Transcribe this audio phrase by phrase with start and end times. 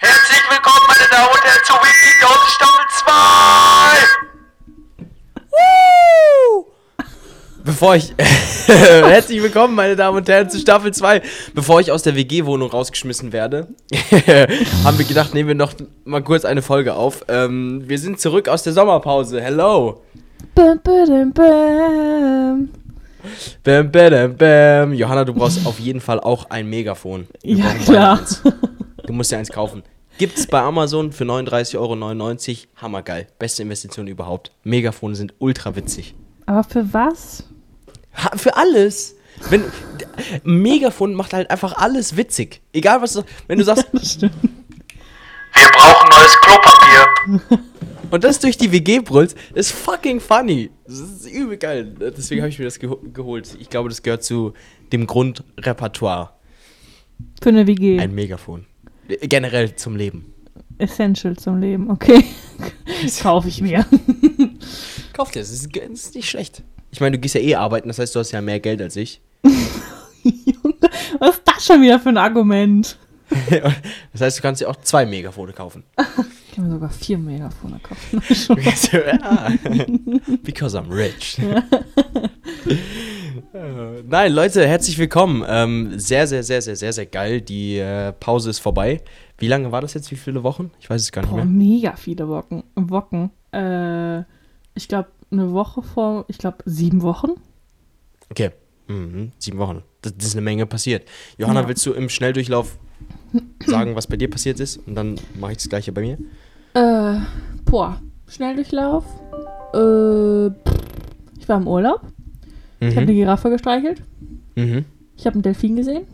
[0.00, 2.84] Herzlich willkommen, meine Damen und Herren, zu Weekly Dose Staffel
[7.56, 7.64] 2!
[7.64, 8.14] Bevor ich.
[8.68, 11.20] Herzlich willkommen, meine Damen und Herren, zu Staffel 2.
[11.52, 13.66] Bevor ich aus der WG-Wohnung rausgeschmissen werde,
[14.84, 15.72] haben wir gedacht, nehmen wir noch
[16.04, 17.24] mal kurz eine Folge auf.
[17.26, 19.40] Ähm, wir sind zurück aus der Sommerpause.
[19.42, 20.04] Hello!
[20.54, 22.68] Bam, badam, bam.
[23.64, 24.92] Bam, bam, bam.
[24.92, 27.26] Johanna, du brauchst auf jeden Fall auch ein Megafon.
[27.42, 28.20] Wir Ja, klar.
[29.08, 29.82] Du musst dir eins kaufen.
[30.18, 32.66] Gibt's bei Amazon für 39,99 Euro.
[32.76, 33.26] Hammergeil.
[33.38, 34.52] Beste Investition überhaupt.
[34.64, 36.14] Megafone sind ultra witzig.
[36.44, 37.44] Aber für was?
[38.12, 39.16] Ha, für alles.
[39.48, 39.64] Wenn,
[40.44, 42.60] Megafon macht halt einfach alles witzig.
[42.74, 44.20] Egal was du, wenn du sagst.
[44.20, 44.28] Wir
[45.72, 47.62] brauchen neues Klopapier.
[48.10, 50.70] und das durch die WG brüllst, ist fucking funny.
[50.86, 51.94] Das ist übel geil.
[51.98, 53.56] Deswegen habe ich mir das geho geholt.
[53.58, 54.52] Ich glaube, das gehört zu
[54.92, 56.34] dem Grundrepertoire.
[57.42, 57.98] Für eine WG.
[57.98, 58.66] Ein Megafon.
[59.08, 60.34] Generell zum Leben.
[60.78, 62.24] Essential zum Leben, okay.
[63.22, 63.84] Kaufe ich mir.
[65.12, 66.62] Kauf dir, das ist, das ist nicht schlecht.
[66.90, 68.96] Ich meine, du gehst ja eh arbeiten, das heißt, du hast ja mehr Geld als
[68.96, 69.20] ich.
[70.22, 70.74] Junge,
[71.18, 72.96] was ist das schon wieder für ein Argument?
[74.12, 75.84] das heißt, du kannst dir auch zwei Megafone kaufen.
[76.50, 78.20] Ich kann mir sogar vier Megafone kaufen.
[78.92, 79.52] ja.
[80.42, 81.38] Because I'm rich.
[83.54, 85.44] Äh, Nein, Leute, herzlich willkommen.
[85.46, 87.40] Ähm, sehr, sehr, sehr, sehr, sehr, sehr geil.
[87.42, 89.02] Die äh, Pause ist vorbei.
[89.36, 90.10] Wie lange war das jetzt?
[90.10, 90.72] Wie viele Wochen?
[90.80, 91.44] Ich weiß es gar nicht Boah, mehr.
[91.44, 92.64] mega viele Wochen.
[92.74, 93.30] Wochen.
[93.52, 94.20] Äh,
[94.74, 97.32] ich glaube, eine Woche vor, ich glaube, sieben Wochen.
[98.30, 98.50] Okay.
[98.88, 99.82] Mhm, sieben Wochen.
[100.02, 101.06] Das, das ist eine Menge passiert.
[101.36, 101.68] Johanna, Ja.
[101.68, 102.78] willst du im Schnelldurchlauf
[103.66, 104.78] sagen, was bei dir passiert ist?
[104.86, 106.18] Und dann mache ich das gleiche bei mir.
[106.74, 107.20] Äh,
[107.64, 109.04] boah, Schnelldurchlauf.
[109.74, 110.46] Äh,
[111.38, 112.02] ich war im Urlaub.
[112.80, 113.16] Ich habe eine Mhm.
[113.16, 114.02] Giraffe gestreichelt.
[114.54, 114.84] Mhm.
[115.16, 116.04] Ich habe einen Delfin gesehen.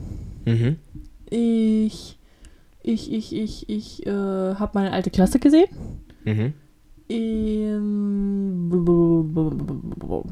[0.46, 0.76] Mhm.
[1.28, 2.18] Ich,
[2.82, 5.66] ich, ich, ich, ich äh, habe meine alte Klasse gesehen.
[6.24, 6.54] Mhm.
[7.08, 8.70] Ähm,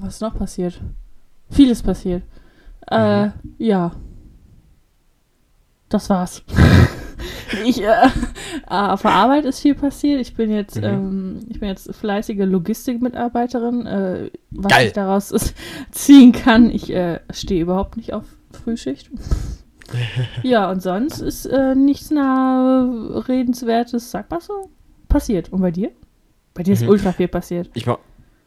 [0.00, 0.80] was ist noch passiert?
[1.50, 2.22] Vieles passiert.
[2.90, 3.28] Äh,
[3.58, 3.92] ja.
[5.92, 6.42] Das war's.
[7.66, 8.08] ich, äh,
[8.66, 10.20] auf der Arbeit ist viel passiert.
[10.20, 10.84] Ich bin jetzt, Mhm.
[10.84, 13.86] ähm, ich bin jetzt fleißige Logistikmitarbeiterin.
[13.86, 14.86] Äh, was Geil.
[14.86, 15.54] ich daraus ist,
[15.90, 18.24] ziehen kann, ich äh, stehe überhaupt nicht auf
[18.64, 19.10] Frühschicht.
[20.42, 24.70] ja, und sonst ist äh, nichts nahe redenswertes, sag mal so,
[25.08, 25.52] passiert.
[25.52, 25.90] Und bei dir?
[26.54, 26.88] Bei dir ist Mhm.
[26.88, 27.70] ultra viel passiert.
[27.74, 27.98] Ich mach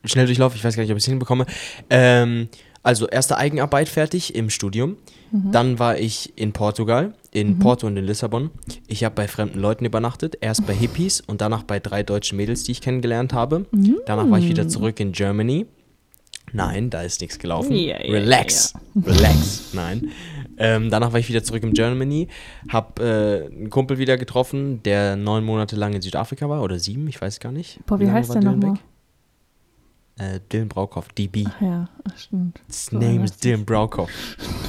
[0.04, 1.46] Schnelldurchlauf, ich weiß gar nicht, ob ich es hinbekomme.
[1.90, 2.48] Ähm,
[2.86, 4.98] also, erste Eigenarbeit fertig im Studium.
[5.32, 5.52] Mhm.
[5.52, 8.52] Dann war ich in Portugal, in Porto und in Lissabon.
[8.88, 10.38] Ich habe bei fremden Leuten übernachtet.
[10.40, 13.66] Erst bei Hippies und danach bei drei deutschen Mädels, die ich kennengelernt habe.
[13.72, 13.98] Mhm.
[14.06, 15.66] Danach war ich wieder zurück in Germany.
[16.54, 17.76] Nein, da ist nichts gelaufen.
[17.76, 18.76] Ja, ja, Relax.
[19.04, 19.74] Relax.
[19.74, 20.12] Nein.
[20.58, 22.28] Ähm, danach war ich wieder zurück in Germany.
[22.70, 26.62] Hab äh, einen Kumpel wieder getroffen, der neun Monate lang in Südafrika war.
[26.62, 27.80] Oder sieben, ich weiß gar nicht.
[27.88, 28.76] Boah, wie lange heißt der nochmal?
[30.18, 31.44] Äh, Dylan Braukoff, DB.
[31.46, 32.62] Ach ja, ach, stimmt.
[32.68, 33.38] His So name is.
[33.38, 34.10] Dylan Braukoff.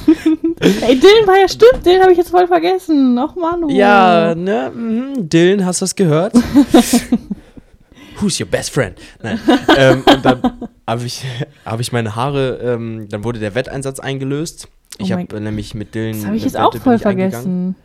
[0.59, 3.17] Ey, Dylan war ja stimmt, den habe ich jetzt voll vergessen.
[3.17, 3.63] Och Mann.
[3.63, 3.69] Oh.
[3.69, 4.71] Ja, ne?
[4.75, 5.29] Mhm.
[5.29, 6.33] Dylan, hast du das gehört?
[8.19, 8.97] Who's your best friend?
[9.21, 9.39] Nein.
[9.77, 10.41] ähm, und dann
[10.85, 11.23] habe ich,
[11.65, 14.67] hab ich meine Haare, ähm, dann wurde der Wetteinsatz eingelöst.
[14.97, 16.13] Ich Oh habe nämlich mit Dylan.
[16.13, 17.75] Das habe ich jetzt auch voll vergessen.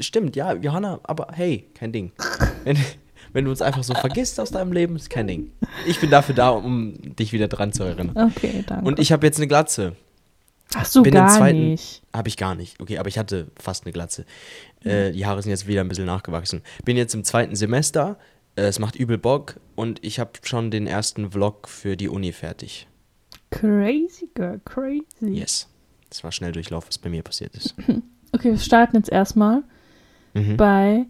[0.00, 2.12] Stimmt, ja, Johanna, aber hey, kein Ding.
[3.34, 5.52] Wenn, du uns einfach so vergisst aus deinem Leben, ist kein Ding.
[5.86, 8.10] Ich bin dafür da, um dich wieder dran zu erinnern.
[8.16, 8.86] Okay, danke.
[8.86, 9.94] Und ich habe jetzt eine Glatze.
[10.74, 12.02] Hast du bin gar zweiten- nicht.
[12.14, 12.80] Habe ich gar nicht.
[12.80, 14.24] Okay, aber ich hatte fast eine Glatze.
[14.82, 16.62] Äh, die Haare sind jetzt wieder ein bisschen nachgewachsen.
[16.84, 18.16] Bin jetzt im zweiten Semester.
[18.56, 22.32] Äh, es macht übel Bock und ich habe schon den ersten Vlog für die Uni
[22.32, 22.86] fertig.
[23.50, 25.28] Crazy girl, crazy.
[25.32, 25.68] Yes.
[26.08, 27.74] Das war schnell Durchlauf, was bei mir passiert ist.
[28.32, 29.62] Okay, wir starten jetzt erstmal
[30.34, 30.56] Mhm.
[30.56, 31.06] bei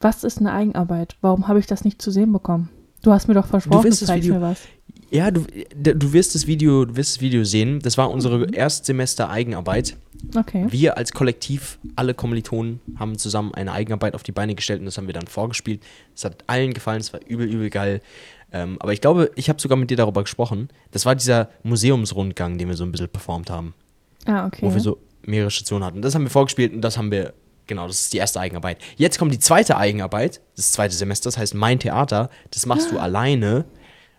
[0.00, 1.16] Was ist eine Eigenarbeit?
[1.20, 2.70] Warum habe ich das nicht zu sehen bekommen?
[3.02, 4.60] Du hast mir doch versprochen, wirst du das zeigst Video- mir was.
[5.12, 5.44] Ja, du,
[5.74, 7.80] du wirst das Video, du wirst das Video sehen.
[7.80, 8.52] Das war unsere Mhm.
[8.54, 9.96] Erstsemester Eigenarbeit.
[10.36, 10.66] Okay.
[10.70, 14.98] Wir als Kollektiv, alle Kommilitonen, haben zusammen eine Eigenarbeit auf die Beine gestellt und das
[14.98, 15.82] haben wir dann vorgespielt.
[16.14, 18.00] Es hat allen gefallen, es war übel, übel geil.
[18.52, 20.68] Ähm, aber ich glaube, ich habe sogar mit dir darüber gesprochen.
[20.92, 23.74] Das war dieser Museumsrundgang, den wir so ein bisschen performt haben,
[24.26, 24.60] Ah, okay.
[24.62, 26.02] wo wir so mehrere Stationen hatten.
[26.02, 27.32] Das haben wir vorgespielt und das haben wir,
[27.70, 28.76] genau, das ist die erste Eigenarbeit.
[28.96, 32.28] Jetzt kommt die zweite Eigenarbeit, das zweite Semester, das heißt mein Theater.
[32.50, 33.64] Das machst du alleine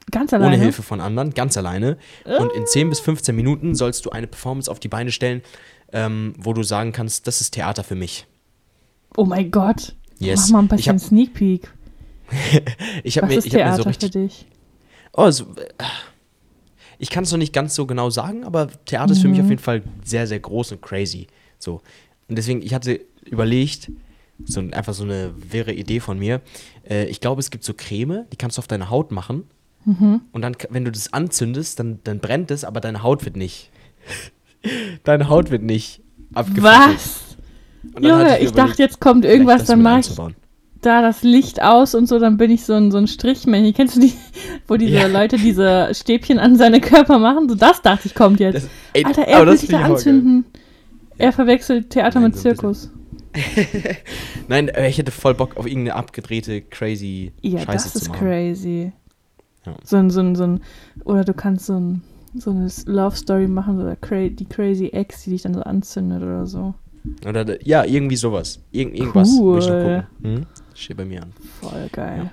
[0.09, 0.55] Ganz alleine.
[0.55, 1.97] ohne Hilfe von anderen, ganz alleine.
[2.25, 5.43] Und in 10 bis 15 Minuten sollst du eine Performance auf die Beine stellen,
[5.93, 8.25] ähm, wo du sagen kannst, das ist Theater für mich.
[9.15, 9.95] Oh mein Gott.
[10.17, 10.49] Yes.
[10.49, 11.71] Mach mal ein Ich bisschen hab- Sneak Peek.
[13.03, 14.11] Ich habe Was mir, ist ich hab mir Theater so richtig.
[14.13, 14.45] für dich?
[15.13, 15.83] Oh, so, äh,
[16.97, 19.43] ich kann es noch nicht ganz so genau sagen, aber Theater ist für mich Mhm.
[19.45, 21.27] auf jeden Fall sehr, sehr groß und crazy.
[21.59, 21.81] So.
[22.29, 23.91] Und deswegen, ich hatte überlegt,
[24.45, 26.41] so ein, einfach so eine wirre Idee von mir.
[26.87, 29.43] Äh, ich glaube, es gibt so Creme, die kannst du auf deine Haut machen.
[29.85, 30.21] Mhm.
[30.31, 33.69] Und dann, wenn du das anzündest, dann, dann brennt es, aber deine Haut wird nicht.
[35.03, 36.01] deine Haut wird nicht
[36.33, 36.95] abgefackelt.
[36.95, 37.21] Was?
[37.99, 40.35] Junge, ich überlegt, dachte, jetzt kommt irgendwas, dann mit mache ich
[40.81, 43.73] da das Licht aus und so, dann bin ich so ein, so ein Strichmännchen.
[43.73, 44.13] Kennst du die,
[44.67, 45.07] wo diese Ja.
[45.07, 47.47] Leute diese Stäbchen an seine Körper machen?
[47.47, 48.55] So, das dachte ich, kommt jetzt.
[48.55, 49.91] Das, ey, Alter, er will sich da ich geil.
[49.91, 50.45] anzünden.
[51.17, 52.41] Er verwechselt Theater Nein, mit so.
[52.41, 52.89] Zirkus.
[54.47, 58.09] Nein, äh, ich hätte voll Bock auf irgendeine abgedrehte, crazy Ja, Scheiße das zu ist
[58.09, 58.19] machen.
[58.27, 58.91] crazy.
[59.65, 59.75] Ja.
[59.83, 60.61] So ein, so ein, so ein,
[61.05, 62.01] oder du kannst so ein,
[62.35, 66.21] so eine Love Story machen, so cra die crazy Ex, die dich dann so anzündet
[66.21, 66.73] oder so.
[67.27, 68.59] Oder, ja, irgendwie sowas.
[68.71, 69.29] Irgend, irgendwas.
[69.29, 70.07] Muss ich noch Cool.
[70.21, 70.35] gucken.
[70.37, 70.45] Hm?
[70.75, 71.33] Steht bei mir an.
[71.59, 72.31] Voll geil.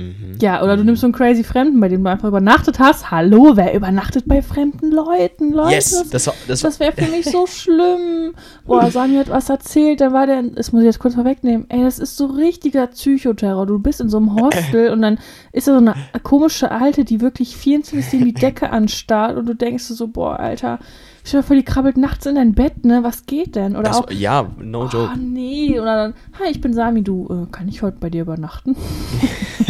[0.00, 0.38] Mhm.
[0.40, 3.10] Ja, oder du nimmst so einen crazy Fremden, bei dem du einfach übernachtet hast.
[3.10, 5.74] Hallo, wer übernachtet bei fremden Leuten, Leute?
[5.74, 8.34] Yes, das war, das, Das wäre für mich so schlimm.
[8.66, 11.66] Boah, Sani hat was erzählt, dann war der, das muss ich jetzt kurz vorwegnehmen.
[11.68, 13.66] Ey, das ist so richtiger Psychoterror.
[13.66, 15.18] Du bist in so einem Hostel und dann
[15.52, 19.84] ist da so eine komische Alte, die wirklich 24 die Decke anstarrt und du denkst
[19.84, 20.78] so, boah, Alter,
[21.24, 23.00] stell dir vor, die krabbelt nachts in dein Bett, ne?
[23.02, 23.74] Was geht denn?
[23.76, 25.10] Oder das, auch, ja, no joke.
[25.14, 28.22] oh nee, oder dann, hi, ich bin Sami, du, äh, kann ich heute bei dir
[28.22, 28.74] übernachten?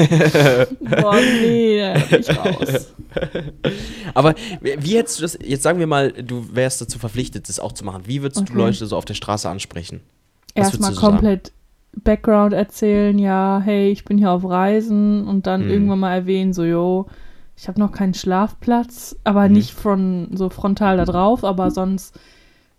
[1.00, 2.94] boah, nee, da bin ich raus.
[4.14, 7.72] Aber wie hättest du das, jetzt sagen wir mal, du wärst dazu verpflichtet, das auch
[7.72, 8.02] zu machen.
[8.06, 8.56] Wie würdest du Okay.
[8.58, 10.00] Leute so auf der Straße ansprechen?
[10.54, 11.12] Erstmal du so sagen?
[11.14, 11.52] komplett
[12.04, 15.70] Background erzählen, ja, hey, ich bin hier auf Reisen und dann Mhm.
[15.70, 17.06] irgendwann mal erwähnen, so, yo,
[17.60, 19.52] ich habe noch keinen Schlafplatz, aber Mhm.
[19.52, 22.18] nicht von so frontal da drauf, aber sonst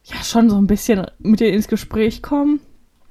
[0.06, 2.60] ja schon so ein bisschen mit denen ins Gespräch kommen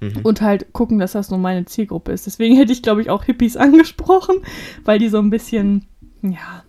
[0.00, 0.20] Mhm.
[0.24, 2.26] und halt gucken, dass das nur meine Zielgruppe ist.
[2.26, 4.36] Deswegen hätte ich, glaube ich, auch Hippies angesprochen,
[4.84, 5.84] weil die so ein bisschen,
[6.22, 6.64] ja,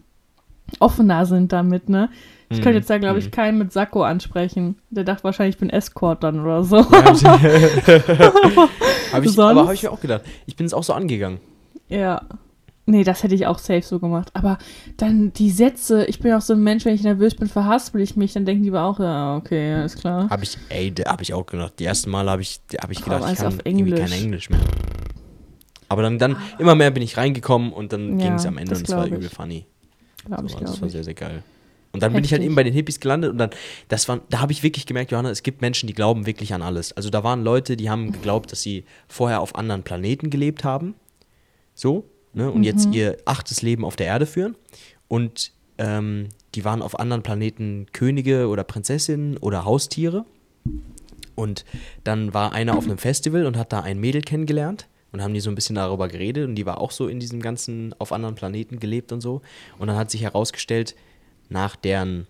[0.80, 2.09] offener sind damit, ne?
[2.50, 3.31] Ich könnte jetzt da, glaube ich, Mhm.
[3.31, 4.75] keinen mit Sakko ansprechen.
[4.89, 6.77] Der dachte wahrscheinlich, ich bin Escort dann oder so.
[6.92, 7.13] Hab
[9.24, 10.21] ich, aber habe ich mir auch gedacht.
[10.45, 11.39] Ich bin es auch so angegangen.
[11.88, 12.21] Ja.
[12.92, 14.30] Nee, das hätte ich auch safe so gemacht.
[14.34, 14.58] Aber
[14.98, 18.18] dann die Sätze, ich bin auch so ein Mensch, wenn ich nervös bin, verhaspel ich
[18.18, 20.30] mich, dann denken die aber auch, ja, okay, alles klar.
[20.30, 21.74] Habe ich, ey, habe ich auch gedacht.
[21.80, 24.60] Die ersten Mal habe ich, hab ich gedacht, ich kann irgendwie kein Englisch mehr.
[25.88, 28.72] Aber dann, dann immer mehr bin ich reingekommen und dann Ja, ging es am Ende
[28.72, 29.34] das und es war glaub übel ich.
[29.34, 29.66] funny.
[30.26, 30.92] Glaube ich, So, das glaube war ich.
[30.94, 31.44] sehr, sehr geil.
[31.94, 32.46] Und dann bin ich halt Heftig.
[32.48, 33.50] eben bei den Hippies gelandet und dann,
[33.88, 36.62] das war, da habe ich wirklich gemerkt, Johanna, es gibt Menschen, die glauben wirklich an
[36.62, 36.92] alles.
[36.94, 40.96] Also da waren Leute, die haben geglaubt, dass sie vorher auf anderen Planeten gelebt haben.
[41.74, 42.51] So, ne?
[42.51, 42.94] Und jetzt Mhm.
[42.94, 44.56] ihr achtes Leben auf der Erde führen.
[45.07, 50.25] Und ähm, die waren auf anderen Planeten Könige oder Prinzessinnen oder Haustiere.
[51.36, 51.66] Und
[52.04, 55.39] dann war einer auf einem Festival und hat da ein Mädel kennengelernt und haben die
[55.39, 58.36] so ein bisschen darüber geredet und die war auch so in diesem ganzen auf anderen
[58.36, 59.42] Planeten gelebt und so.
[59.80, 60.95] Und dann hat sich herausgestellt,
[61.50, 62.28] nach deren,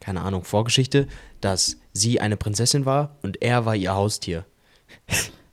[0.00, 1.06] keine Ahnung, Vorgeschichte,
[1.40, 4.44] dass sie eine Prinzessin war und er war ihr Haustier.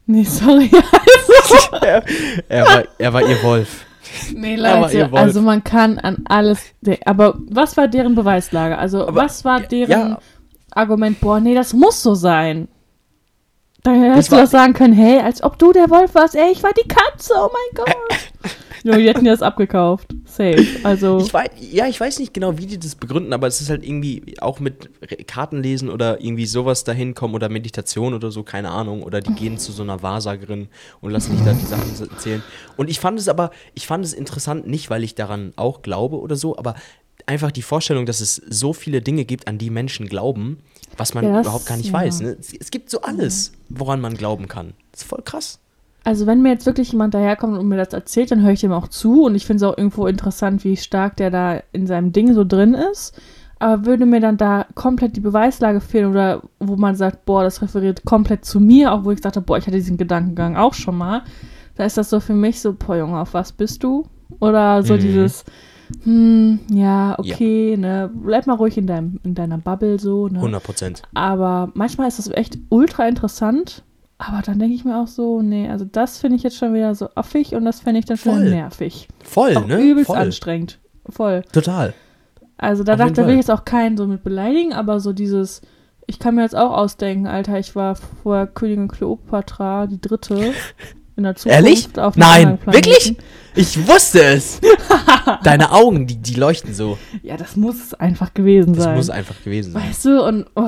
[0.06, 0.69] Nee, sorry.
[2.50, 3.86] Er war, er war ihr Wolf.
[4.34, 6.62] nee, Leute, also man kann an alles.
[7.06, 8.78] Aber was war deren Beweislage?
[8.78, 10.19] Also, Aber- was war deren ja.
[10.72, 11.19] Argument?
[11.19, 12.68] Boah, nee, das muss so sein.
[13.84, 16.62] Dann hättest du doch sagen können, hey, als ob du der Wolf warst, ey, ich
[16.63, 17.96] war die Katze, oh mein Gott.
[18.83, 20.07] Junge, die hätten das abgekauft.
[20.25, 20.65] Safe.
[20.83, 21.19] Also.
[21.29, 23.83] Ich weiß, ja, ich weiß nicht genau, wie die das begründen, aber es ist halt
[23.85, 24.89] irgendwie auch mit
[25.27, 29.03] Kartenlesen oder irgendwie sowas dahin kommen oder Meditation oder so, keine Ahnung.
[29.03, 30.67] Oder die gehen zu so einer Wahrsagerin
[31.01, 32.43] und lassen sich da die Sachen erzählen.
[32.77, 36.19] Und ich fand es aber, ich fand es interessant, nicht weil ich daran auch glaube
[36.19, 36.75] oder so, aber
[37.25, 40.59] einfach die Vorstellung, dass es so viele Dinge gibt, an die Menschen glauben,
[40.98, 41.93] was man das- überhaupt gar nicht ja.
[41.93, 42.21] weiß.
[42.21, 42.38] Ne?
[42.39, 44.74] Es, es gibt so alles, woran man glauben kann.
[44.91, 45.59] Das ist voll krass.
[46.10, 48.72] Also wenn mir jetzt wirklich jemand daherkommt und mir das erzählt, dann höre ich dem
[48.72, 52.12] auch zu und ich finde es auch irgendwo interessant, wie stark der da in seinem
[52.13, 53.13] Ding so drin ist.
[53.60, 57.62] Aber würde mir dann da komplett die Beweislage fehlen oder wo man sagt, boah, das
[57.62, 60.98] referiert komplett zu mir, auch wo ich habe, boah, ich hatte diesen Gedankengang auch schon
[60.98, 61.22] mal,
[61.75, 64.08] da ist das so für mich so, boah Junge, auf was bist du?
[64.39, 65.00] Oder so Mhm.
[65.01, 65.46] dieses,
[66.06, 70.39] hm, ja, okay, ne, bleib mal ruhig in, deinem, in deiner Bubble so, ne.
[70.39, 71.04] 100 Prozent.
[71.13, 73.84] Aber manchmal ist das echt ultra interessant.
[74.21, 76.93] Aber dann denke ich mir auch so, nee, also das finde ich jetzt schon wieder
[76.93, 78.49] so affig und das fände ich dann schon Voll.
[78.49, 79.07] nervig.
[79.23, 79.79] Voll, Auch ne?
[79.81, 80.17] übelst Voll.
[80.17, 80.77] anstrengend.
[81.07, 81.41] Voll.
[81.53, 81.93] Total.
[82.57, 85.13] Also da Auf dachte da will ich jetzt auch keinen so mit beleidigen, aber so
[85.13, 85.61] dieses,
[86.05, 90.51] ich kann mir jetzt auch ausdenken, Alter, ich war vorher Königin Kleopatra, die dritte,
[91.15, 91.55] in der Zukunft.
[91.55, 91.97] Ehrlich?
[91.97, 93.15] Auf Nein, wirklich?
[93.55, 94.59] Ich wusste es.
[95.43, 96.97] Deine Augen, die, die leuchten so.
[97.23, 98.95] Ja, das muss es einfach gewesen Das sein.
[98.97, 99.81] muss einfach gewesen sein.
[99.83, 100.67] Weißt du, und oh,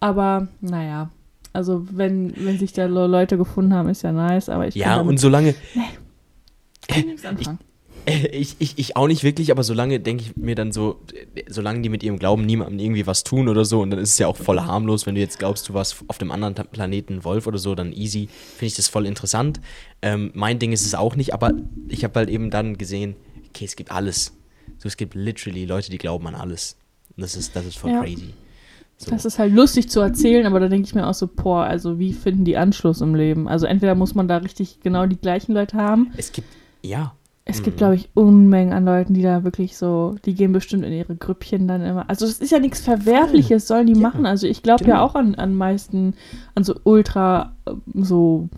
[0.00, 1.10] aber naja.
[1.56, 4.88] Also wenn, wenn sich da Le- Leute gefunden haben, ist ja nice, aber ich Ja,
[4.90, 5.54] kann und damit solange,
[6.88, 7.58] kann nichts anfangen.
[7.58, 7.62] Äh,
[8.38, 11.00] Ich, ich, ich auch nicht wirklich, aber solange denke ich mir dann so,
[11.48, 14.18] solange die mit ihrem Glauben niemandem irgendwie was tun oder so, und dann ist es
[14.18, 17.48] ja auch voll harmlos, wenn du jetzt glaubst, du warst auf dem anderen Planeten Wolf
[17.48, 19.60] oder so, dann easy, finde ich das voll interessant.
[20.02, 21.52] Ähm, mein Ding ist es auch nicht, aber
[21.88, 23.16] ich habe halt eben dann gesehen,
[23.48, 24.34] okay, es gibt alles.
[24.78, 26.76] So, es gibt literally Leute, die glauben an alles.
[27.16, 28.02] Und das ist, das ist voll Ja.
[28.02, 28.34] crazy.
[28.98, 29.10] So.
[29.10, 31.98] Das ist halt lustig zu erzählen, aber da denke ich mir auch so, boah, also
[31.98, 33.46] wie finden die Anschluss im Leben?
[33.46, 36.12] Also entweder muss man da richtig genau die gleichen Leute haben.
[36.16, 36.48] es gibt,
[36.82, 37.12] ja,
[37.48, 37.78] Es gibt, Mhm.
[37.78, 41.68] glaube ich, Unmengen an Leuten, die da wirklich so, die gehen bestimmt in ihre Grüppchen
[41.68, 42.08] dann immer.
[42.10, 44.00] Also das ist ja nichts Verwerfliches, sollen die Ja.
[44.00, 44.26] machen.
[44.26, 45.04] Also ich glaube ja Genau.
[45.04, 46.14] auch an, an meisten,
[46.56, 47.72] an so ultra, äh,
[48.02, 48.48] so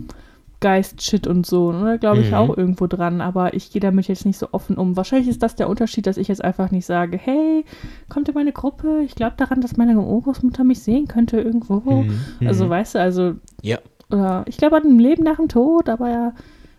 [0.61, 1.99] Geist-Shit und so, ne?
[1.99, 2.35] Glaube ich Mhm.
[2.35, 4.97] auch irgendwo dran, aber ich gehe damit jetzt nicht so offen um.
[4.97, 7.65] Wahrscheinlich ist das der Unterschied, dass ich jetzt einfach nicht sage, hey,
[8.09, 11.81] kommt in meine Gruppe, ich glaube daran, dass meine Urgroßmutter mich sehen könnte irgendwo.
[12.03, 12.21] Mhm.
[12.45, 12.71] Also Mhm.
[12.71, 13.79] weißt du, also, ja.
[14.11, 16.33] oder ich glaube an ein Leben nach dem Tod, aber ja,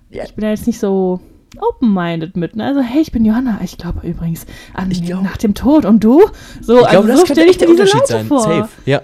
[0.10, 0.24] Ja.
[0.26, 1.20] ich bin ja jetzt nicht so
[1.60, 2.56] open-minded mit.
[2.56, 2.66] Ne?
[2.66, 5.86] Also, hey, ich bin Johanna, ich glaube übrigens an Ich Leben glaub- nach dem Tod
[5.86, 6.22] und du?
[6.62, 8.26] So, Ich glaube, also das so stelle ich mir der diese Unterschied Leute sein.
[8.28, 8.42] vor.
[8.42, 9.02] Safe, ja.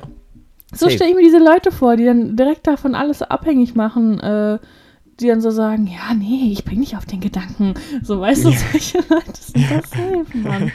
[0.75, 4.60] So stelle ich mir diese Leute vor, die dann direkt davon alles abhängig machen, äh,
[5.20, 7.74] die dann so sagen, ja, nee, ich bin nicht auf den Gedanken.
[8.03, 10.72] So, weißt du, solche Leute sind das safe, Mann.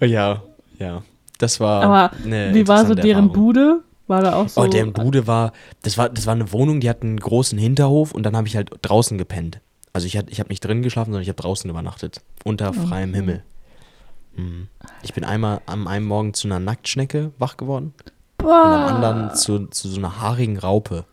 [0.00, 0.42] Ja,
[0.78, 1.02] ja.
[1.38, 1.82] Das war.
[1.82, 3.32] Aber wie war so deren Erfahrung.
[3.32, 3.80] Bude?
[4.08, 4.60] War da auch so.
[4.60, 5.52] Oh, deren Bude war
[5.82, 8.56] das, war, das war eine Wohnung, die hat einen großen Hinterhof und dann habe ich
[8.56, 9.60] halt draußen gepennt.
[9.92, 12.20] Also ich, hat- ich habe nicht drin geschlafen, sondern ich habe draußen übernachtet.
[12.44, 13.42] Unter freiem Himmel.
[14.36, 14.68] Mhm.
[15.02, 19.34] Ich bin einmal am einen Morgen zu einer Nacktschnecke wach geworden und am Boah, anderen
[19.36, 21.04] zu, zu so einer haarigen Raupe.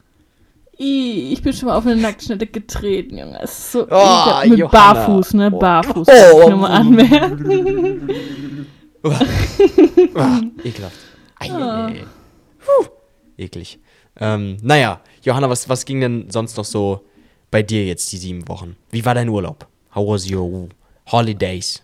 [0.80, 3.40] i, ich bin schon mal auf eine Nacktschnitte getreten, Junge.
[3.42, 4.48] Es ist so Oh.
[4.48, 4.94] Mit Johanna.
[4.94, 5.50] Barfuß, ne?
[5.54, 5.60] Oh.
[5.60, 6.08] Barfuß.
[6.08, 6.66] Oh, Oh, oh, nur oh.
[6.66, 8.10] anmerken.
[10.16, 10.98] Ah, ekelhaft.
[11.40, 12.04] Ei, ei.
[12.60, 12.88] Puh,
[13.38, 13.80] eklig.
[14.20, 17.06] Ähm, naja, Johanna, was, was ging denn sonst noch so
[17.50, 18.76] bei dir jetzt die sieben Wochen?
[18.92, 19.68] Wie war dein Urlaub?
[19.96, 20.68] How was your
[21.10, 21.82] holidays?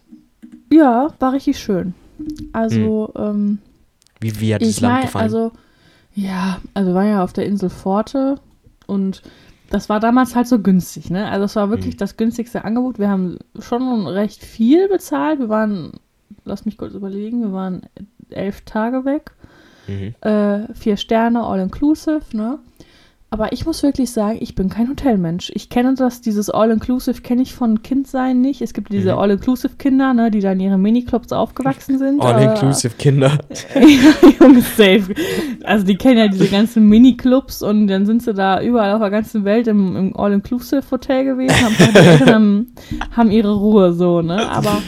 [0.76, 1.94] Ja, war richtig schön.
[2.54, 3.60] Also, ähm,
[4.22, 5.24] Wie, wie hat das ich Land meine, gefallen?
[5.24, 5.52] also,
[6.16, 8.36] ja, also wir waren ja auf der Insel Forte
[8.88, 9.22] und
[9.70, 11.30] das war damals halt so günstig, ne?
[11.30, 12.00] Also es war wirklich Mhm.
[12.00, 13.00] das günstigste Angebot.
[13.00, 15.40] Wir haben schon recht viel bezahlt.
[15.40, 15.94] Wir waren,
[16.46, 17.82] lass mich kurz überlegen, wir waren
[18.30, 19.32] elf Tage weg.
[19.88, 20.16] mhm.
[20.22, 22.58] äh, vier Sterne, all inclusive, ne?
[23.32, 25.52] Aber ich muss wirklich sagen, ich bin kein Hotelmensch.
[25.56, 28.62] Ich kenne das, dieses All-Inclusive kenne ich von Kindsein nicht.
[28.62, 29.18] Es gibt diese Mhm.
[29.20, 32.22] All-Inclusive-Kinder, ne, die da in ihren Miniclubs aufgewachsen sind.
[32.22, 33.32] aber- All-inclusive Kinder.
[33.76, 35.14] ja, Junge, safe.
[35.64, 39.10] Also die kennen ja diese ganzen Miniclubs und dann sind sie da überall auf der
[39.10, 42.74] ganzen Welt im, im All-Inclusive-Hotel gewesen, haben, haben,
[43.12, 44.50] haben ihre Ruhe so, ne?
[44.50, 44.82] Aber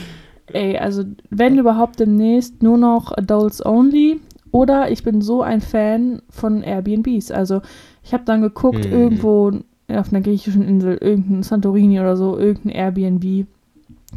[0.54, 4.22] ey, also wenn überhaupt demnächst nur noch Adults Only
[4.58, 7.32] oder ich bin so ein Fan von Airbnbs.
[7.32, 7.62] Also
[8.04, 8.92] ich habe dann geguckt, Mhm.
[8.94, 9.52] irgendwo
[9.90, 13.48] auf einer griechischen Insel, irgendein Santorini oder so, irgendein Airbnb.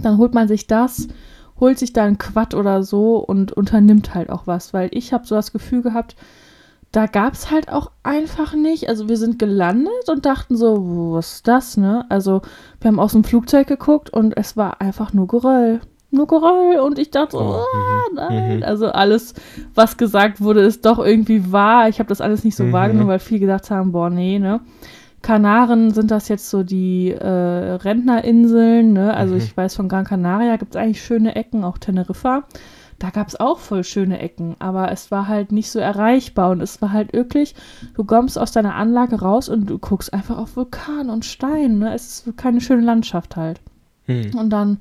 [0.02, 1.08] Dann holt man sich das,
[1.58, 5.26] holt sich da ein Quad oder so und unternimmt halt auch was, weil ich habe
[5.26, 6.16] so das Gefühl gehabt,
[6.92, 8.88] da gab es halt auch einfach nicht.
[8.88, 12.04] Also wir sind gelandet und dachten so, was ist das, ne?
[12.08, 12.42] Also
[12.80, 15.80] wir haben aus dem Flugzeug geguckt und es war einfach nur Geröll.
[16.12, 18.56] Nur Geröll und ich dachte so, Oh, ah, mhm, nein.
[18.58, 18.62] mhm.
[18.64, 19.34] Also alles,
[19.74, 21.88] was gesagt wurde, ist doch irgendwie wahr.
[21.88, 22.72] Ich habe das alles nicht so Mhm.
[22.72, 24.60] wahrgenommen, weil viele gesagt haben, boah, nee, ne?
[25.22, 27.26] Kanaren sind das jetzt so die äh,
[28.08, 29.14] Rentnerinseln, ne?
[29.14, 29.40] Also Mhm.
[29.40, 32.44] ich weiß, von Gran Canaria gibt es eigentlich schöne Ecken, auch Teneriffa.
[32.98, 36.60] Da gab es auch voll schöne Ecken, aber es war halt nicht so erreichbar und
[36.60, 37.54] es war halt wirklich,
[37.94, 41.94] du kommst aus deiner Anlage raus und du guckst einfach auf Vulkan und Stein, ne?
[41.94, 43.60] Es ist keine schöne Landschaft halt.
[44.06, 44.34] Hm.
[44.36, 44.78] Und dann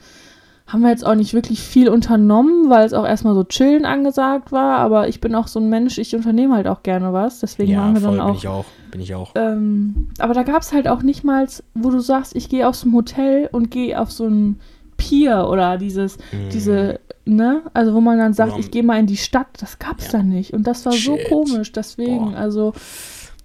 [0.71, 4.51] haben wir jetzt auch nicht wirklich viel unternommen, weil es auch erstmal so chillen angesagt
[4.51, 7.71] war, aber ich bin auch so ein Mensch, ich unternehme halt auch gerne was, deswegen
[7.71, 8.65] Ja, waren wir voll, dann bin auch ich auch.
[8.91, 9.31] Bin ich auch.
[9.35, 12.81] ähm, aber da gab es halt auch nicht mal, wo du sagst, ich gehe aus
[12.81, 14.59] dem Hotel und gehe auf so ein
[14.97, 16.49] Pier oder dieses, Hm.
[16.51, 17.61] diese, ne?
[17.73, 20.19] Also wo man dann sagt, ich gehe mal in die Stadt, das gab's Ja.
[20.19, 20.53] da nicht.
[20.53, 21.29] Und das war so Shit.
[21.29, 22.37] komisch, deswegen, Boah.
[22.37, 22.73] also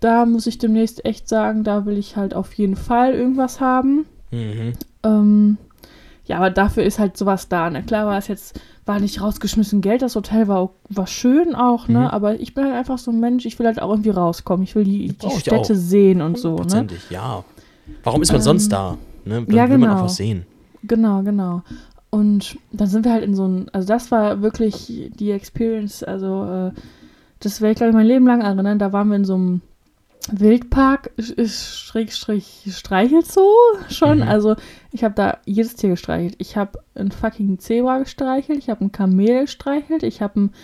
[0.01, 4.05] da muss ich demnächst echt sagen, da will ich halt auf jeden Fall irgendwas haben.
[4.31, 4.73] Mhm.
[5.05, 5.59] Ähm,
[6.27, 7.69] ja, aber dafür ist halt sowas da.
[7.69, 7.83] Ne?
[7.83, 12.01] Klar war es jetzt, war nicht rausgeschmissen Geld, das Hotel war, war schön auch, ne?
[12.01, 12.07] Mhm.
[12.07, 14.65] Aber ich bin halt einfach so ein Mensch, ich will halt auch irgendwie rauskommen.
[14.65, 16.87] Ich will die, die Städte sehen und so, ne?
[17.11, 17.45] Ja.
[18.03, 18.97] Warum ist man sonst da?
[19.25, 19.45] Ne?
[19.45, 20.05] Dann ja, will man auch genau.
[20.05, 20.47] was sehen.
[20.83, 21.63] Genau, genau.
[22.11, 26.45] Und dann sind wir halt in so ein, also das war wirklich die Experience, also
[26.45, 26.71] äh,
[27.41, 28.79] das werde ich, glaube ich, mein Leben lang erinnern.
[28.79, 29.61] Da waren wir in so einem
[30.33, 33.49] Wildpark, Sch- Schrägstrich Streichelzoo
[33.91, 34.19] schon.
[34.19, 34.29] Mhm.
[34.29, 34.57] Also
[34.91, 36.35] ich habe da jedes Tier gestreichelt.
[36.39, 40.55] Ich habe einen fucking Zebra gestreichelt, ich habe einen Kamel gestreichelt, ich habe einen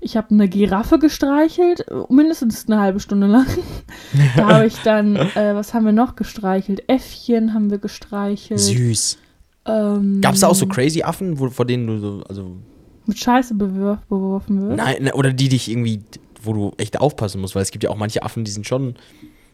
[0.00, 3.46] Ich habe eine Giraffe gestreichelt, mindestens eine halbe Stunde lang.
[4.36, 6.84] da habe ich dann, äh, was haben wir noch gestreichelt?
[6.88, 8.60] Äffchen haben wir gestreichelt.
[8.60, 9.18] Süß.
[9.66, 12.56] Ähm, Gab es da auch so crazy Affen, wo, vor denen du so, also,
[13.04, 14.76] mit Scheiße beworfen wird?
[14.78, 16.02] nein, ne, oder die dich irgendwie,
[16.42, 18.94] wo du echt aufpassen musst, weil es gibt ja auch manche Affen, die sind schon,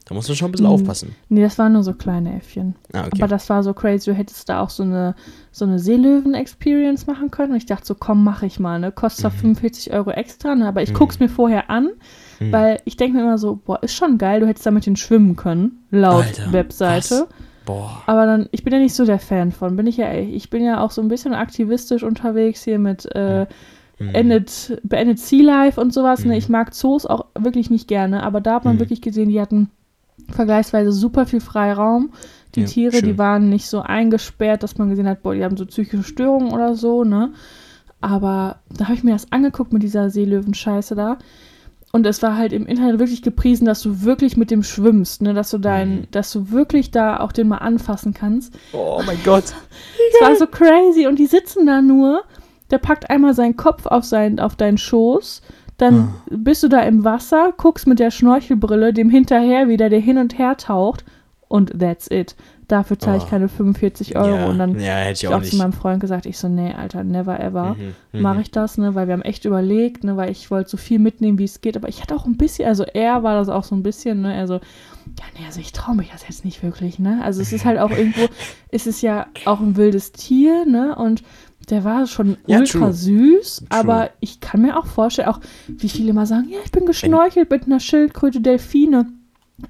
[0.05, 0.73] da musst du schon ein bisschen Mhm.
[0.73, 1.15] aufpassen.
[1.29, 2.77] Nee, das waren nur so kleine Äffchen.
[2.93, 3.11] Ah, okay.
[3.23, 4.11] Aber das war so crazy.
[4.11, 5.15] Du hättest da auch so eine,
[5.51, 5.79] so eine
[6.31, 7.53] Seelöwen-Experience machen können.
[7.53, 8.79] Und ich dachte so, komm, mach ich mal.
[8.79, 8.93] Ne?
[8.93, 9.57] Kostet zwar Mhm.
[9.57, 10.67] 45 Euro extra, ne?
[10.69, 11.91] aber ich guck's mir vorher an,
[12.41, 12.53] Mhm.
[12.53, 14.97] weil ich denke mir immer so, boah, ist schon geil, du hättest da mit denen
[14.97, 17.11] schwimmen können, laut Alter, Webseite.
[17.23, 17.27] was?
[17.65, 18.03] Boah.
[18.07, 20.63] Aber dann, ich bin ja nicht so der Fan von, bin ich ja, ich bin
[20.63, 23.47] ja auch so ein bisschen aktivistisch unterwegs hier mit äh, Mhm.
[23.99, 26.25] Endet, beendet Sea Life und sowas.
[26.25, 26.37] Ne?
[26.37, 28.81] Ich mag Zoos auch wirklich nicht gerne, aber da hat man Mhm.
[28.81, 29.71] wirklich gesehen, die hatten
[30.31, 32.11] vergleichsweise super viel Freiraum.
[32.55, 33.19] Die Ja, Tiere, die schön.
[33.19, 36.75] waren nicht so eingesperrt, dass man gesehen hat, boah, die haben so psychische Störungen oder
[36.75, 37.33] so, ne?
[38.01, 41.19] Aber da habe ich mir das angeguckt mit dieser Seelöwen-Scheiße da.
[41.93, 45.33] Und es war halt im Internet wirklich gepriesen, dass du wirklich mit dem schwimmst, ne?
[45.33, 46.05] Dass du dein, Mhm.
[46.11, 48.55] dass du wirklich da auch den mal anfassen kannst.
[48.73, 49.45] Oh mein Gott.
[50.15, 52.23] Es war so crazy und die sitzen da nur.
[52.71, 55.43] Der packt einmal seinen Kopf auf, sein, auf deinen Schoß.
[55.79, 60.19] Dann bist du da im Wasser, guckst mit der Schnorchelbrille dem hinterher wieder, der hin
[60.19, 61.05] und her taucht.
[61.49, 62.35] Und that's it.
[62.67, 63.29] Dafür zahle ich Oh.
[63.29, 64.35] keine 45 Euro.
[64.37, 66.73] ja, Und dann ja, hätte ich ich auch zu meinem Freund gesagt, ich so, nee,
[66.73, 68.23] Alter, never ever Mhm, mhm.
[68.23, 70.99] mache ich das, ne, weil wir haben echt überlegt, ne, weil ich wollte so viel
[70.99, 73.63] mitnehmen, wie es geht, aber ich hatte auch ein bisschen, also er war das auch
[73.63, 76.99] so ein bisschen, ne, also, ja, nee, also ich traue mich das jetzt nicht wirklich,
[76.99, 78.27] ne, also es ist halt auch irgendwo,
[78.71, 81.23] es ist ja auch ein wildes Tier, ne, und
[81.71, 82.93] der war schon Ja, ultra true.
[82.93, 83.69] süß, True.
[83.71, 87.51] aber ich kann mir auch vorstellen, auch wie viele immer sagen, ja, ich bin geschnorchelt
[87.51, 89.07] mit einer Schildkröte, Delfine.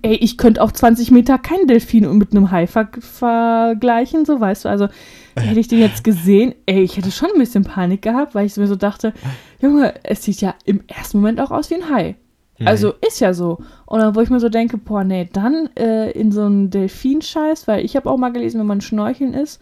[0.02, 4.64] Ey, ich könnte auf 20 Meter keinen Delfin mit einem Hai ver vergleichen, so weißt
[4.64, 4.68] du.
[4.68, 4.88] Also
[5.36, 8.56] hätte ich den jetzt gesehen, ey, ich hätte schon ein bisschen Panik gehabt, weil ich
[8.56, 9.12] mir so dachte,
[9.60, 12.16] Junge, es sieht ja im ersten Moment auch aus wie ein Hai.
[12.58, 12.66] Mhm.
[12.66, 13.58] Also ist ja so.
[13.86, 17.68] Und dann, wo ich mir so denke, boah, nee, dann äh, in so einen Delfinscheiß,
[17.68, 19.60] weil ich habe auch mal gelesen, wenn man schnorcheln ist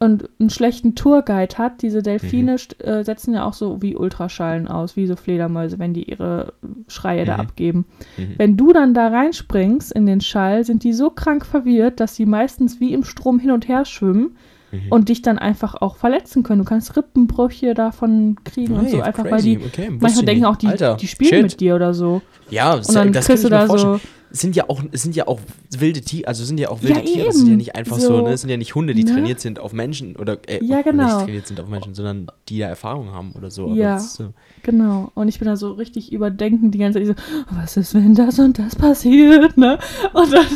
[0.00, 4.68] und einen schlechten Tourguide hat, diese Delfine st- äh, setzen ja auch so wie Ultraschallen
[4.68, 6.52] aus, wie so Fledermäuse, wenn die ihre
[6.88, 7.40] Schreie da Mhm.
[7.40, 7.84] abgeben.
[8.18, 8.34] Mhm.
[8.36, 12.26] Wenn du dann da reinspringst in den Schall, sind die so krank verwirrt, dass sie
[12.26, 14.36] meistens wie im Strom hin und her schwimmen
[14.72, 14.80] Mhm.
[14.90, 16.58] und dich dann einfach auch verletzen können.
[16.58, 19.56] Du kannst Rippenbrüche davon kriegen und Hey, so, einfach weil crazy.
[19.58, 21.42] die Okay, manchmal denken auch, die, Alter, die spielen shit.
[21.42, 22.20] mit dir oder so.
[22.50, 23.94] Ja, das, Und dann das kriegst du da vorstellen.
[23.98, 24.00] so-
[24.36, 25.40] sind ja auch, es sind ja auch
[25.78, 28.08] wilde Tiere, also sind ja auch wilde Ja, Tiere, es sind ja nicht einfach so,
[28.18, 28.32] So, ne?
[28.32, 29.12] Es sind ja nicht Hunde, die ne?
[29.12, 31.24] trainiert sind auf Menschen oder äh, Ja, nicht genau.
[31.24, 33.72] trainiert sind auf Menschen, sondern die da Erfahrung haben oder so.
[33.74, 33.94] Ja.
[33.94, 34.32] das so.
[34.64, 35.12] Genau.
[35.14, 37.16] Und ich bin da so richtig überdenkend die ganze Zeit.
[37.16, 39.78] So, was ist, wenn das und das passiert, ne?
[40.12, 40.46] Und dann